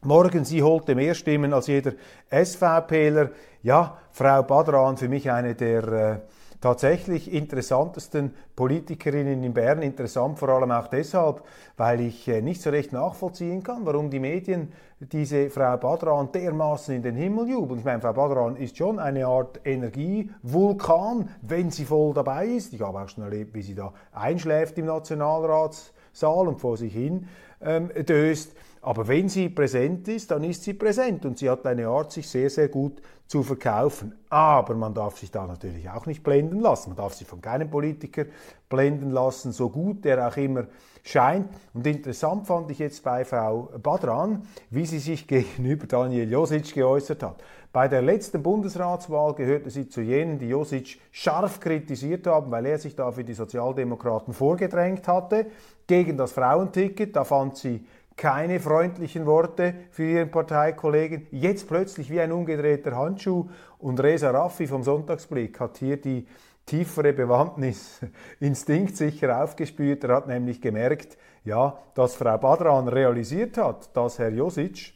Morgen, 0.04 0.44
sie 0.44 0.62
holte 0.62 0.94
mehr 0.94 1.14
Stimmen 1.14 1.54
als 1.54 1.66
jeder 1.66 1.92
SVPler. 2.30 3.30
Ja, 3.64 3.96
Frau 4.10 4.42
Badran, 4.42 4.98
für 4.98 5.08
mich 5.08 5.30
eine 5.30 5.54
der 5.54 5.88
äh, 5.88 6.18
tatsächlich 6.60 7.32
interessantesten 7.32 8.34
Politikerinnen 8.54 9.42
in 9.42 9.54
Bern. 9.54 9.80
Interessant 9.80 10.38
vor 10.38 10.50
allem 10.50 10.70
auch 10.70 10.88
deshalb, 10.88 11.42
weil 11.78 12.02
ich 12.02 12.28
äh, 12.28 12.42
nicht 12.42 12.60
so 12.60 12.68
recht 12.68 12.92
nachvollziehen 12.92 13.62
kann, 13.62 13.86
warum 13.86 14.10
die 14.10 14.20
Medien 14.20 14.70
diese 15.00 15.48
Frau 15.48 15.78
Badran 15.78 16.30
dermaßen 16.30 16.94
in 16.94 17.02
den 17.02 17.16
Himmel 17.16 17.48
jubeln. 17.48 17.78
Ich 17.78 17.86
meine, 17.86 18.02
Frau 18.02 18.12
Badran 18.12 18.56
ist 18.56 18.76
schon 18.76 18.98
eine 18.98 19.26
Art 19.26 19.58
Energievulkan, 19.64 21.30
wenn 21.40 21.70
sie 21.70 21.86
voll 21.86 22.12
dabei 22.12 22.48
ist. 22.48 22.74
Ich 22.74 22.82
habe 22.82 23.00
auch 23.00 23.08
schon 23.08 23.24
erlebt, 23.24 23.54
wie 23.54 23.62
sie 23.62 23.74
da 23.74 23.94
einschläft 24.12 24.76
im 24.76 24.84
Nationalratssaal 24.84 26.48
und 26.48 26.60
vor 26.60 26.76
sich 26.76 26.92
hin 26.92 27.28
ähm, 27.62 27.88
döst. 28.06 28.54
Aber 28.84 29.08
wenn 29.08 29.30
sie 29.30 29.48
präsent 29.48 30.08
ist, 30.08 30.30
dann 30.30 30.44
ist 30.44 30.62
sie 30.62 30.74
präsent 30.74 31.24
und 31.24 31.38
sie 31.38 31.48
hat 31.48 31.66
eine 31.66 31.88
Art, 31.88 32.12
sich 32.12 32.28
sehr, 32.28 32.50
sehr 32.50 32.68
gut 32.68 33.00
zu 33.26 33.42
verkaufen. 33.42 34.14
Aber 34.28 34.74
man 34.74 34.92
darf 34.92 35.18
sich 35.18 35.30
da 35.30 35.46
natürlich 35.46 35.88
auch 35.88 36.04
nicht 36.04 36.22
blenden 36.22 36.60
lassen. 36.60 36.90
Man 36.90 36.98
darf 36.98 37.14
sich 37.14 37.26
von 37.26 37.40
keinem 37.40 37.70
Politiker 37.70 38.26
blenden 38.68 39.10
lassen, 39.10 39.52
so 39.52 39.70
gut 39.70 40.04
der 40.04 40.28
auch 40.28 40.36
immer 40.36 40.64
scheint. 41.02 41.48
Und 41.72 41.86
interessant 41.86 42.46
fand 42.46 42.70
ich 42.70 42.78
jetzt 42.78 43.02
bei 43.02 43.24
Frau 43.24 43.70
Badran, 43.82 44.42
wie 44.68 44.84
sie 44.84 44.98
sich 44.98 45.26
gegenüber 45.28 45.86
Daniel 45.86 46.30
Josic 46.30 46.74
geäußert 46.74 47.22
hat. 47.22 47.42
Bei 47.72 47.88
der 47.88 48.02
letzten 48.02 48.42
Bundesratswahl 48.42 49.34
gehörte 49.34 49.70
sie 49.70 49.88
zu 49.88 50.02
jenen, 50.02 50.38
die 50.38 50.48
Josic 50.48 51.00
scharf 51.10 51.58
kritisiert 51.58 52.26
haben, 52.26 52.50
weil 52.50 52.66
er 52.66 52.78
sich 52.78 52.94
da 52.94 53.10
für 53.10 53.24
die 53.24 53.34
Sozialdemokraten 53.34 54.32
vorgedrängt 54.32 55.08
hatte 55.08 55.46
gegen 55.86 56.16
das 56.16 56.32
Frauenticket. 56.32 57.16
Da 57.16 57.24
fand 57.24 57.56
sie 57.56 57.84
keine 58.16 58.60
freundlichen 58.60 59.26
Worte 59.26 59.74
für 59.90 60.04
ihren 60.04 60.30
Parteikollegen. 60.30 61.26
Jetzt 61.30 61.68
plötzlich 61.68 62.10
wie 62.10 62.20
ein 62.20 62.32
umgedrehter 62.32 62.96
Handschuh. 62.96 63.48
Und 63.78 64.00
Reza 64.00 64.30
Raffi 64.30 64.66
vom 64.66 64.82
Sonntagsblick 64.82 65.58
hat 65.60 65.78
hier 65.78 66.00
die 66.00 66.26
tiefere 66.66 67.12
Bewandtnis 67.12 68.00
instinktsicher 68.40 69.42
aufgespürt. 69.42 70.04
Er 70.04 70.16
hat 70.16 70.28
nämlich 70.28 70.60
gemerkt, 70.60 71.18
ja, 71.44 71.78
dass 71.94 72.14
Frau 72.14 72.38
Badran 72.38 72.88
realisiert 72.88 73.58
hat, 73.58 73.94
dass 73.96 74.18
Herr 74.18 74.30
Josic, 74.30 74.94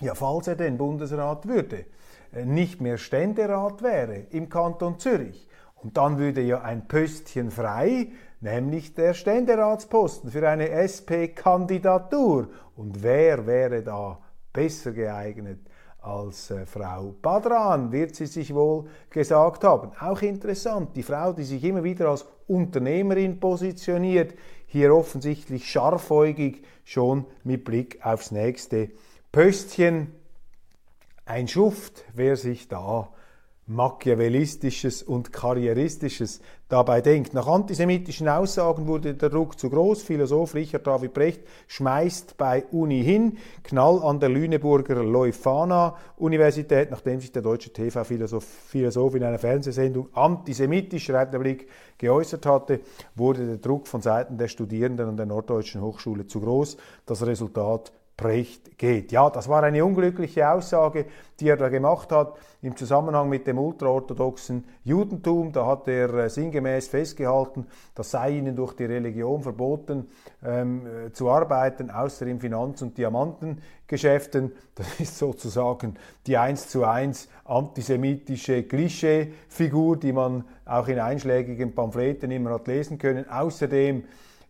ja, 0.00 0.14
falls 0.14 0.46
er 0.46 0.56
den 0.56 0.76
Bundesrat 0.76 1.48
würde, 1.48 1.86
äh, 2.32 2.44
nicht 2.44 2.80
mehr 2.80 2.98
Ständerat 2.98 3.82
wäre 3.82 4.26
im 4.30 4.48
Kanton 4.48 4.98
Zürich. 4.98 5.48
Und 5.76 5.96
dann 5.96 6.18
würde 6.18 6.40
ja 6.40 6.62
ein 6.62 6.88
Pöstchen 6.88 7.50
frei, 7.50 8.08
nämlich 8.40 8.94
der 8.94 9.14
Ständeratsposten 9.14 10.30
für 10.30 10.48
eine 10.48 10.70
SP-Kandidatur. 10.70 12.48
Und 12.76 13.02
wer 13.02 13.46
wäre 13.46 13.82
da 13.82 14.18
besser 14.52 14.92
geeignet 14.92 15.60
als 16.00 16.50
äh, 16.50 16.66
Frau 16.66 17.14
Badran, 17.20 17.90
wird 17.90 18.14
sie 18.14 18.26
sich 18.26 18.54
wohl 18.54 18.86
gesagt 19.10 19.64
haben. 19.64 19.90
Auch 19.98 20.22
interessant, 20.22 20.90
die 20.94 21.02
Frau, 21.02 21.32
die 21.32 21.44
sich 21.44 21.62
immer 21.64 21.82
wieder 21.82 22.08
als 22.08 22.26
Unternehmerin 22.46 23.40
positioniert, 23.40 24.34
hier 24.66 24.94
offensichtlich 24.94 25.70
scharfäugig 25.70 26.62
schon 26.84 27.26
mit 27.42 27.64
Blick 27.64 28.04
aufs 28.04 28.30
nächste 28.30 28.90
Pöstchen. 29.32 30.12
Ein 31.24 31.48
Schuft, 31.48 32.04
wer 32.14 32.36
sich 32.36 32.68
da 32.68 33.12
Machiavellistisches 33.68 35.02
und 35.02 35.32
Karrieristisches 35.32 36.40
dabei 36.68 37.00
denkt. 37.00 37.34
Nach 37.34 37.48
antisemitischen 37.48 38.28
Aussagen 38.28 38.86
wurde 38.86 39.14
der 39.14 39.28
Druck 39.28 39.58
zu 39.58 39.70
groß. 39.70 40.04
Philosoph 40.04 40.54
Richard 40.54 40.86
David 40.86 41.12
Brecht 41.12 41.42
schmeißt 41.66 42.36
bei 42.36 42.64
Uni 42.70 43.02
hin. 43.02 43.38
Knall 43.64 44.02
an 44.04 44.20
der 44.20 44.28
Lüneburger 44.28 45.02
Leuphana 45.02 45.96
Universität, 46.16 46.92
nachdem 46.92 47.20
sich 47.20 47.32
der 47.32 47.42
deutsche 47.42 47.72
TV-Philosoph 47.72 48.44
Philosoph 48.44 49.16
in 49.16 49.24
einer 49.24 49.38
Fernsehsendung 49.38 50.08
antisemitisch, 50.12 51.04
schreibt 51.04 51.34
der 51.34 51.40
Blick, 51.40 51.68
geäußert 51.98 52.46
hatte, 52.46 52.80
wurde 53.16 53.46
der 53.46 53.56
Druck 53.56 53.88
von 53.88 54.00
Seiten 54.00 54.38
der 54.38 54.46
Studierenden 54.46 55.08
an 55.08 55.16
der 55.16 55.26
Norddeutschen 55.26 55.82
Hochschule 55.82 56.28
zu 56.28 56.40
groß. 56.40 56.76
Das 57.04 57.26
Resultat 57.26 57.92
Precht 58.16 58.78
geht. 58.78 59.12
Ja, 59.12 59.28
das 59.28 59.46
war 59.46 59.62
eine 59.62 59.84
unglückliche 59.84 60.50
Aussage, 60.50 61.04
die 61.38 61.48
er 61.50 61.58
da 61.58 61.68
gemacht 61.68 62.10
hat 62.12 62.38
im 62.62 62.74
Zusammenhang 62.74 63.28
mit 63.28 63.46
dem 63.46 63.58
ultraorthodoxen 63.58 64.64
Judentum. 64.84 65.52
Da 65.52 65.66
hat 65.66 65.86
er 65.86 66.14
äh, 66.14 66.30
sinngemäß 66.30 66.88
festgehalten, 66.88 67.66
das 67.94 68.12
sei 68.12 68.38
ihnen 68.38 68.56
durch 68.56 68.72
die 68.72 68.86
Religion 68.86 69.42
verboten 69.42 70.08
ähm, 70.42 70.86
äh, 70.86 71.12
zu 71.12 71.28
arbeiten, 71.28 71.90
außer 71.90 72.26
in 72.26 72.40
Finanz- 72.40 72.80
und 72.80 72.96
Diamantengeschäften. 72.96 74.52
Das 74.74 74.98
ist 74.98 75.18
sozusagen 75.18 75.96
die 76.26 76.38
eins 76.38 76.68
zu 76.68 76.84
eins 76.84 77.28
antisemitische 77.44 78.62
Klischeefigur, 78.62 79.98
die 79.98 80.14
man 80.14 80.44
auch 80.64 80.88
in 80.88 81.00
einschlägigen 81.00 81.74
Pamphleten 81.74 82.30
immer 82.30 82.50
hat 82.52 82.66
lesen 82.66 82.96
können. 82.96 83.28
Außerdem 83.28 84.04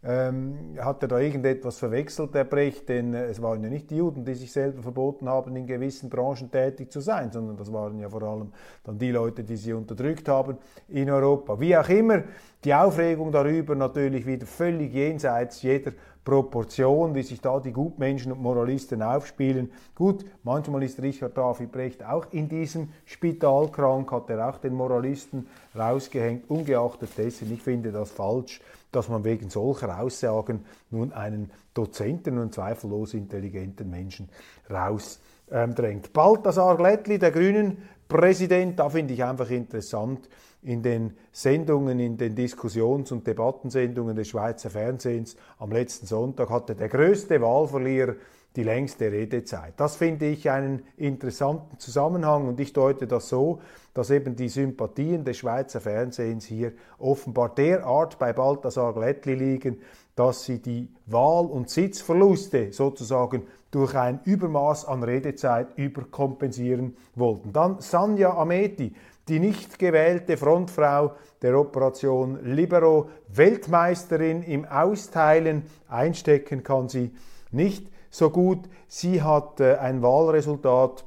ähm, 0.07 0.77
hat 0.79 1.03
er 1.03 1.09
da 1.09 1.19
irgendetwas 1.19 1.79
verwechselt, 1.79 2.33
der 2.33 2.45
Brecht, 2.45 2.88
denn 2.88 3.12
äh, 3.12 3.25
es 3.25 3.42
waren 3.42 3.62
ja 3.64 3.69
nicht 3.69 3.90
die 3.90 3.97
Juden, 3.97 4.25
die 4.25 4.35
sich 4.35 4.53
selber 4.53 4.81
verboten 4.81 5.29
haben, 5.29 5.57
in 5.57 5.66
gewissen 5.66 6.09
Branchen 6.09 6.49
tätig 6.49 6.92
zu 6.92 7.01
sein, 7.01 7.33
sondern 7.33 7.57
das 7.57 7.73
waren 7.73 7.99
ja 7.99 8.09
vor 8.09 8.23
allem 8.23 8.53
dann 8.85 8.99
die 8.99 9.11
Leute, 9.11 9.42
die 9.42 9.57
sie 9.57 9.73
unterdrückt 9.73 10.29
haben 10.29 10.59
in 10.88 11.11
Europa. 11.11 11.59
Wie 11.59 11.77
auch 11.77 11.88
immer, 11.88 12.23
die 12.62 12.73
Aufregung 12.73 13.33
darüber 13.33 13.75
natürlich 13.75 14.25
wieder 14.27 14.47
völlig 14.47 14.95
jenseits 14.95 15.62
jeder 15.62 15.92
Proportion, 16.25 17.14
wie 17.14 17.23
sich 17.23 17.40
da 17.40 17.59
die 17.59 17.73
Gutmenschen 17.73 18.33
und 18.33 18.42
Moralisten 18.42 19.03
aufspielen. 19.03 19.73
Gut, 19.95 20.25
manchmal 20.45 20.83
ist 20.85 21.01
Richard 21.01 21.37
David 21.37 21.73
Brecht 21.73 22.05
auch 22.05 22.27
in 22.33 22.49
diesem 22.49 22.88
Spital 23.05 23.69
krank, 23.71 24.11
hat 24.12 24.31
er 24.31 24.49
auch 24.49 24.59
den 24.59 24.75
Moralisten 24.75 25.47
rausgehängt, 25.77 26.49
ungeachtet 26.51 27.11
dessen. 27.16 27.53
Ich 27.53 27.62
finde 27.62 27.92
das 27.92 28.11
falsch 28.11 28.61
dass 28.97 29.09
man 29.09 29.25
wegen 29.25 29.51
solcher 29.51 30.01
Aussagen 30.01 30.65
nun 30.91 31.13
einen 31.13 31.51
Dozenten 31.75 32.39
und 32.39 32.55
zweifellos 32.55 33.13
intelligenten 33.15 33.91
Menschen 33.91 34.31
rausdrängt. 34.71 36.13
Balthasar 36.13 36.77
Glättli, 36.77 37.19
der 37.19 37.31
Grünen 37.31 37.79
Präsident, 38.09 38.79
da 38.79 38.89
finde 38.89 39.15
ich 39.15 39.23
einfach 39.23 39.51
interessant, 39.51 40.29
in 40.63 40.83
den 40.83 41.13
Sendungen, 41.31 42.01
in 42.01 42.17
den 42.17 42.35
Diskussions- 42.35 43.13
und 43.13 43.27
Debattensendungen 43.27 44.17
des 44.17 44.29
Schweizer 44.29 44.71
Fernsehens 44.71 45.37
am 45.59 45.71
letzten 45.71 46.07
Sonntag 46.07 46.51
hatte 46.51 46.75
der 46.75 46.89
größte 46.89 47.41
Wahlverlierer 47.41 48.15
die 48.57 48.62
längste 48.62 49.12
Redezeit. 49.12 49.75
Das 49.77 49.97
finde 49.97 50.27
ich 50.27 50.51
einen 50.51 50.83
interessanten 50.97 51.79
Zusammenhang 51.79 52.49
und 52.49 52.59
ich 52.59 52.73
deute 52.73 53.07
das 53.07 53.29
so, 53.29 53.61
dass 53.92 54.11
eben 54.11 54.35
die 54.35 54.49
Sympathien 54.49 55.25
des 55.25 55.38
Schweizer 55.38 55.81
Fernsehens 55.81 56.47
hier 56.47 56.73
offenbar 56.99 57.55
derart 57.55 58.19
bei 58.19 58.33
Balthasar 58.33 58.95
Glättli 58.95 59.35
liegen, 59.35 59.79
dass 60.14 60.45
sie 60.45 60.61
die 60.61 60.88
Wahl- 61.07 61.47
und 61.47 61.69
Sitzverluste 61.69 62.73
sozusagen 62.73 63.42
durch 63.71 63.95
ein 63.95 64.21
Übermaß 64.25 64.87
an 64.87 65.03
Redezeit 65.03 65.77
überkompensieren 65.77 66.97
wollten. 67.14 67.53
Dann 67.53 67.81
Sanja 67.81 68.35
Ameti, 68.35 68.95
die 69.29 69.38
nicht 69.38 69.79
gewählte 69.79 70.37
Frontfrau 70.37 71.12
der 71.42 71.59
Operation 71.59 72.38
Libero, 72.45 73.11
Weltmeisterin 73.29 74.42
im 74.42 74.64
Austeilen, 74.64 75.64
einstecken 75.88 76.62
kann 76.62 76.88
sie 76.88 77.12
nicht 77.51 77.87
so 78.11 78.31
gut. 78.31 78.61
Sie 78.88 79.23
hat 79.23 79.61
äh, 79.61 79.77
ein 79.77 80.03
Wahlresultat 80.03 81.05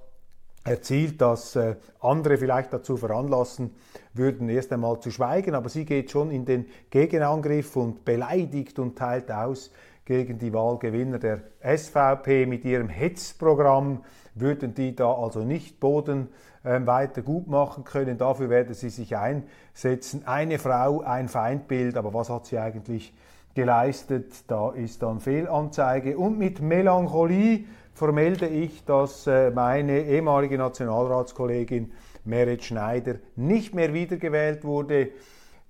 erzielt, 0.63 1.21
das 1.21 1.55
äh, 1.55 1.75
andere 2.01 2.37
vielleicht 2.37 2.73
dazu 2.73 2.97
veranlassen 2.97 3.75
würden, 4.13 4.49
erst 4.49 4.71
einmal 4.71 4.99
zu 4.99 5.11
schweigen. 5.11 5.55
Aber 5.55 5.69
sie 5.69 5.85
geht 5.85 6.11
schon 6.11 6.31
in 6.31 6.45
den 6.45 6.65
Gegenangriff 6.89 7.75
und 7.75 8.05
beleidigt 8.05 8.79
und 8.79 8.97
teilt 8.97 9.31
aus 9.31 9.71
gegen 10.05 10.39
die 10.39 10.53
Wahlgewinner 10.53 11.19
der 11.19 11.41
SVP 11.61 12.45
mit 12.45 12.65
ihrem 12.65 12.89
Hetzprogramm. 12.89 14.03
Würden 14.35 14.73
die 14.73 14.95
da 14.95 15.13
also 15.13 15.43
nicht 15.43 15.79
Boden 15.79 16.29
äh, 16.63 16.79
weiter 16.85 17.21
gut 17.21 17.47
machen 17.47 17.83
können. 17.83 18.17
Dafür 18.17 18.49
werde 18.49 18.73
sie 18.73 18.89
sich 18.89 19.15
einsetzen. 19.15 20.25
Eine 20.25 20.59
Frau, 20.59 21.01
ein 21.01 21.27
Feindbild. 21.27 21.97
Aber 21.97 22.13
was 22.13 22.29
hat 22.29 22.45
sie 22.45 22.57
eigentlich 22.57 23.13
geleistet. 23.55 24.33
Da 24.47 24.71
ist 24.71 25.01
dann 25.01 25.19
Fehlanzeige. 25.19 26.17
Und 26.17 26.37
mit 26.37 26.61
Melancholie 26.61 27.65
vermelde 27.93 28.47
ich, 28.47 28.85
dass 28.85 29.27
äh, 29.27 29.51
meine 29.51 30.01
ehemalige 30.01 30.57
Nationalratskollegin 30.57 31.91
Merit 32.25 32.63
Schneider 32.63 33.15
nicht 33.35 33.73
mehr 33.73 33.93
wiedergewählt 33.93 34.63
wurde. 34.63 35.09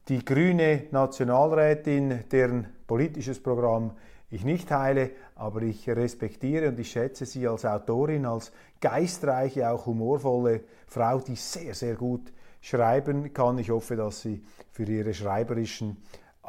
Die 0.07 0.23
grüne 0.23 0.83
Nationalrätin, 0.91 2.23
deren 2.31 2.67
politisches 2.87 3.41
Programm 3.41 3.91
ich 4.31 4.43
nicht 4.45 4.69
teile, 4.69 5.11
aber 5.35 5.63
ich 5.63 5.89
respektiere 5.89 6.69
und 6.69 6.79
ich 6.79 6.91
schätze 6.91 7.25
sie 7.25 7.47
als 7.47 7.65
Autorin, 7.65 8.27
als 8.27 8.51
geistreiche, 8.79 9.69
auch 9.69 9.87
humorvolle 9.87 10.61
Frau, 10.87 11.19
die 11.19 11.35
sehr, 11.35 11.73
sehr 11.73 11.95
gut 11.95 12.31
schreiben 12.61 13.33
kann. 13.33 13.57
Ich 13.57 13.71
hoffe, 13.71 13.95
dass 13.95 14.21
sie 14.21 14.43
für 14.71 14.83
ihre 14.83 15.13
schreiberischen 15.15 15.97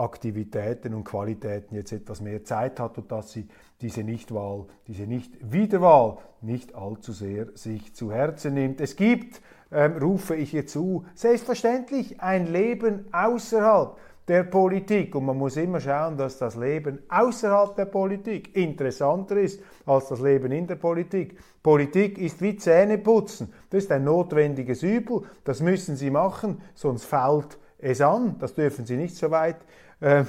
Aktivitäten 0.00 0.94
und 0.94 1.04
Qualitäten 1.04 1.74
jetzt 1.74 1.92
etwas 1.92 2.20
mehr 2.20 2.42
Zeit 2.44 2.80
hat 2.80 2.98
und 2.98 3.12
dass 3.12 3.32
sie 3.32 3.46
diese 3.80 4.02
Nichtwahl, 4.02 4.66
diese 4.86 5.06
Nicht-Wiederwahl 5.06 6.18
nicht 6.40 6.74
allzu 6.74 7.12
sehr 7.12 7.46
sich 7.54 7.94
zu 7.94 8.10
Herzen 8.10 8.54
nimmt. 8.54 8.80
Es 8.80 8.96
gibt, 8.96 9.40
ähm, 9.70 9.98
rufe 9.98 10.34
ich 10.34 10.54
ihr 10.54 10.66
zu, 10.66 11.04
selbstverständlich 11.14 12.20
ein 12.20 12.52
Leben 12.52 13.06
außerhalb 13.12 13.96
der 14.30 14.44
Politik. 14.44 15.14
Und 15.14 15.26
man 15.26 15.36
muss 15.36 15.56
immer 15.56 15.80
schauen, 15.80 16.16
dass 16.16 16.38
das 16.38 16.56
Leben 16.56 17.00
außerhalb 17.08 17.74
der 17.74 17.86
Politik 17.86 18.56
interessanter 18.56 19.36
ist 19.36 19.60
als 19.86 20.08
das 20.08 20.20
Leben 20.20 20.52
in 20.52 20.66
der 20.66 20.76
Politik. 20.76 21.36
Politik 21.62 22.16
ist 22.16 22.40
wie 22.40 22.56
Zähneputzen. 22.56 23.52
Das 23.70 23.84
ist 23.84 23.92
ein 23.92 24.04
notwendiges 24.04 24.82
Übel. 24.82 25.22
Das 25.44 25.60
müssen 25.60 25.96
Sie 25.96 26.10
machen, 26.10 26.60
sonst 26.74 27.04
fällt 27.04 27.58
es 27.78 28.00
an. 28.00 28.36
Das 28.38 28.54
dürfen 28.54 28.86
Sie 28.86 28.96
nicht 28.96 29.16
so 29.16 29.30
weit 29.30 29.56
äh, 30.00 30.24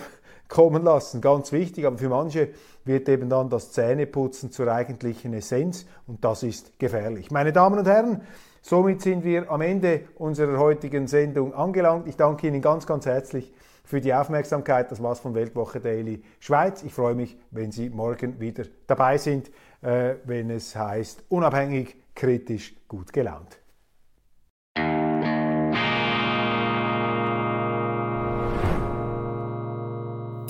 kommen 0.47 0.83
lassen. 0.83 1.21
Ganz 1.21 1.51
wichtig, 1.51 1.85
aber 1.85 1.97
für 1.97 2.09
manche 2.09 2.49
wird 2.83 3.07
eben 3.09 3.29
dann 3.29 3.49
das 3.49 3.71
Zähneputzen 3.71 4.51
zur 4.51 4.67
eigentlichen 4.67 5.33
Essenz 5.33 5.85
und 6.07 6.23
das 6.23 6.43
ist 6.43 6.77
gefährlich. 6.79 7.31
Meine 7.31 7.53
Damen 7.53 7.79
und 7.79 7.87
Herren, 7.87 8.21
somit 8.61 9.01
sind 9.01 9.23
wir 9.23 9.49
am 9.49 9.61
Ende 9.61 10.01
unserer 10.15 10.57
heutigen 10.59 11.07
Sendung 11.07 11.53
angelangt. 11.53 12.07
Ich 12.07 12.17
danke 12.17 12.47
Ihnen 12.47 12.61
ganz, 12.61 12.85
ganz 12.85 13.05
herzlich 13.05 13.53
für 13.83 14.01
die 14.01 14.13
Aufmerksamkeit. 14.13 14.91
Das 14.91 15.01
war's 15.01 15.19
von 15.19 15.35
Weltwoche 15.35 15.79
Daily 15.79 16.21
Schweiz. 16.39 16.83
Ich 16.83 16.93
freue 16.93 17.15
mich, 17.15 17.37
wenn 17.51 17.71
Sie 17.71 17.89
morgen 17.89 18.39
wieder 18.39 18.65
dabei 18.87 19.17
sind, 19.17 19.51
äh, 19.81 20.15
wenn 20.25 20.49
es 20.49 20.75
heißt 20.75 21.23
unabhängig, 21.29 21.95
kritisch, 22.15 22.75
gut 22.87 23.13
gelaunt. 23.13 23.59